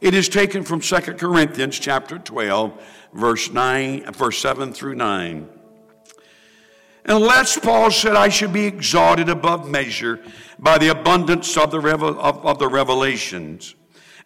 It 0.02 0.16
is 0.16 0.28
taken 0.28 0.64
from 0.64 0.80
2 0.80 0.96
Corinthians 1.14 1.78
chapter 1.78 2.18
12, 2.18 2.74
verse 3.14 3.52
9, 3.52 4.12
verse 4.14 4.40
7 4.40 4.74
through 4.74 4.96
9. 4.96 5.48
Unless 7.06 7.60
Paul 7.60 7.92
said, 7.92 8.16
I 8.16 8.30
should 8.30 8.54
be 8.54 8.66
exalted 8.66 9.30
above 9.30 9.70
measure 9.70 10.22
by 10.58 10.78
the 10.78 10.88
abundance 10.88 11.58
of 11.58 11.72
the, 11.72 11.80
revel- 11.80 12.20
of, 12.20 12.46
of 12.46 12.60
the 12.60 12.68
revelations. 12.68 13.76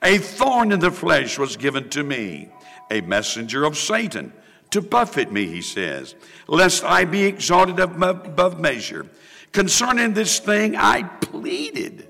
A 0.04 0.20
thorn 0.20 0.72
in 0.72 0.80
the 0.80 0.92
flesh 0.92 1.40
was 1.40 1.58
given 1.58 1.90
to 1.90 2.04
me, 2.04 2.50
a 2.92 3.02
messenger 3.02 3.64
of 3.64 3.78
Satan, 3.78 4.32
to 4.72 4.82
buffet 4.82 5.32
me, 5.32 5.48
he 5.48 5.62
says, 5.62 6.14
lest 6.48 6.84
I 6.84 7.06
be 7.06 7.24
exalted 7.24 7.80
above 7.80 8.60
measure. 8.60 9.08
Concerning 9.52 10.14
this 10.14 10.40
thing, 10.40 10.76
I 10.76 11.04
pleaded. 11.04 12.08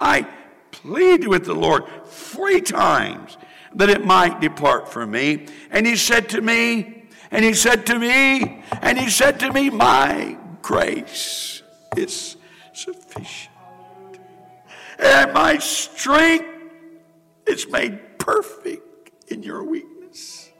I 0.00 0.28
pleaded 0.70 1.28
with 1.28 1.44
the 1.44 1.54
Lord 1.54 1.84
three 2.06 2.60
times 2.60 3.36
that 3.74 3.90
it 3.90 4.04
might 4.04 4.40
depart 4.40 4.92
from 4.92 5.10
me. 5.10 5.46
And 5.70 5.86
he 5.86 5.96
said 5.96 6.28
to 6.30 6.40
me, 6.40 7.03
and 7.30 7.44
he 7.44 7.54
said 7.54 7.86
to 7.86 7.98
me, 7.98 8.62
and 8.82 8.98
he 8.98 9.10
said 9.10 9.40
to 9.40 9.52
me, 9.52 9.70
My 9.70 10.36
grace 10.62 11.62
is 11.96 12.36
sufficient. 12.72 13.50
And 14.98 15.32
my 15.32 15.58
strength 15.58 16.46
is 17.46 17.68
made 17.68 18.18
perfect 18.18 19.32
in 19.32 19.42
your 19.42 19.64
weakness. 19.64 20.50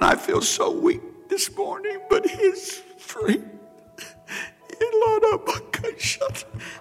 And 0.00 0.10
I 0.10 0.16
feel 0.16 0.40
so 0.40 0.70
weak 0.70 1.02
this 1.28 1.54
morning, 1.56 2.00
but 2.08 2.26
his 2.28 2.82
strength 2.96 3.46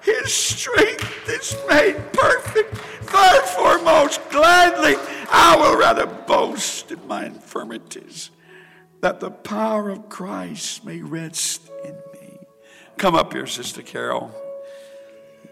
his 0.04 0.34
strength 0.34 1.30
is 1.30 1.56
made 1.68 1.96
perfect. 2.14 2.74
Therefore, 3.12 3.82
most 3.84 4.22
gladly, 4.30 4.96
I 5.32 5.56
will 5.58 5.78
rather 5.78 6.06
boast 6.06 6.92
in 6.92 7.08
my 7.08 7.26
infirmities, 7.26 8.30
that 9.02 9.20
the 9.20 9.32
power 9.32 9.90
of 9.90 10.10
Christ 10.10 10.86
may 10.86 11.02
rest 11.02 11.70
in 11.84 11.96
me. 12.14 12.38
Come 12.98 13.16
up 13.16 13.34
here, 13.34 13.48
Sister 13.48 13.82
Carol. 13.82 14.32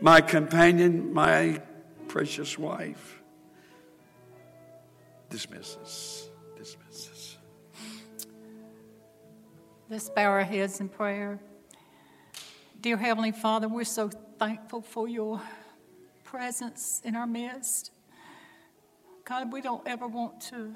My 0.01 0.21
companion, 0.21 1.13
my 1.13 1.61
precious 2.07 2.57
wife. 2.57 3.21
Dismisses. 5.29 6.29
Dismisses. 6.57 7.37
Let's 9.89 10.09
bow 10.09 10.25
our 10.25 10.43
heads 10.43 10.79
in 10.79 10.89
prayer. 10.89 11.39
Dear 12.85 12.97
Heavenly 12.97 13.31
Father, 13.31 13.67
we're 13.67 13.83
so 13.83 14.11
thankful 14.37 14.79
for 14.79 15.07
your 15.07 15.41
presence 16.23 17.01
in 17.03 17.15
our 17.15 17.25
midst. 17.25 17.89
God, 19.23 19.51
we 19.51 19.59
don't 19.59 19.81
ever 19.87 20.05
want 20.05 20.39
to 20.51 20.75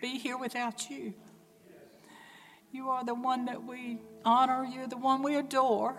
be 0.00 0.18
here 0.18 0.38
without 0.38 0.88
you. 0.88 1.14
You 2.70 2.90
are 2.90 3.04
the 3.04 3.16
one 3.16 3.46
that 3.46 3.64
we 3.64 3.98
honor, 4.24 4.68
you're 4.72 4.86
the 4.86 4.98
one 4.98 5.20
we 5.20 5.34
adore. 5.34 5.96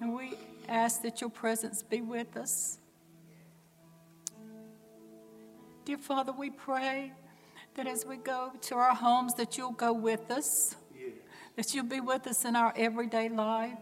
And 0.00 0.16
we 0.16 0.32
ask 0.66 1.02
that 1.02 1.20
your 1.20 1.28
presence 1.28 1.82
be 1.82 2.00
with 2.00 2.38
us. 2.38 2.78
Dear 5.84 5.98
Father, 5.98 6.32
we 6.32 6.48
pray 6.48 7.12
that 7.74 7.86
as 7.86 8.06
we 8.06 8.16
go 8.16 8.52
to 8.62 8.76
our 8.76 8.94
homes 8.94 9.34
that 9.34 9.58
you'll 9.58 9.72
go 9.72 9.92
with 9.92 10.30
us. 10.30 10.74
That 11.56 11.74
you'll 11.74 11.84
be 11.84 12.00
with 12.00 12.26
us 12.26 12.46
in 12.46 12.56
our 12.56 12.72
everyday 12.74 13.28
life 13.28 13.76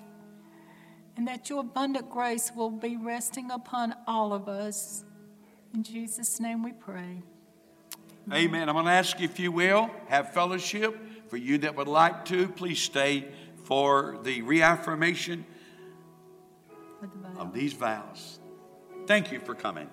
and 1.19 1.27
that 1.27 1.51
your 1.51 1.61
abundant 1.61 2.09
grace 2.09 2.53
will 2.55 2.71
be 2.71 2.97
resting 2.97 3.51
upon 3.51 3.93
all 4.07 4.33
of 4.33 4.49
us. 4.49 5.05
In 5.75 5.83
Jesus' 5.83 6.39
name 6.39 6.63
we 6.63 6.71
pray. 6.71 7.23
Amen. 8.33 8.69
I'm 8.69 8.77
going 8.77 8.85
to 8.85 8.93
ask 8.93 9.19
you, 9.19 9.25
if 9.25 9.41
you 9.41 9.51
will, 9.51 9.91
have 10.07 10.33
fellowship. 10.33 10.97
For 11.29 11.37
you 11.37 11.59
that 11.59 11.75
would 11.75 11.89
like 11.89 12.25
to, 12.27 12.49
please 12.49 12.79
stay 12.79 13.27
for 13.65 14.19
the 14.23 14.43
reaffirmation 14.43 15.45
of 17.37 17.53
these 17.53 17.73
vows. 17.73 18.39
Thank 19.07 19.33
you 19.33 19.41
for 19.41 19.57
coming. 19.57 19.91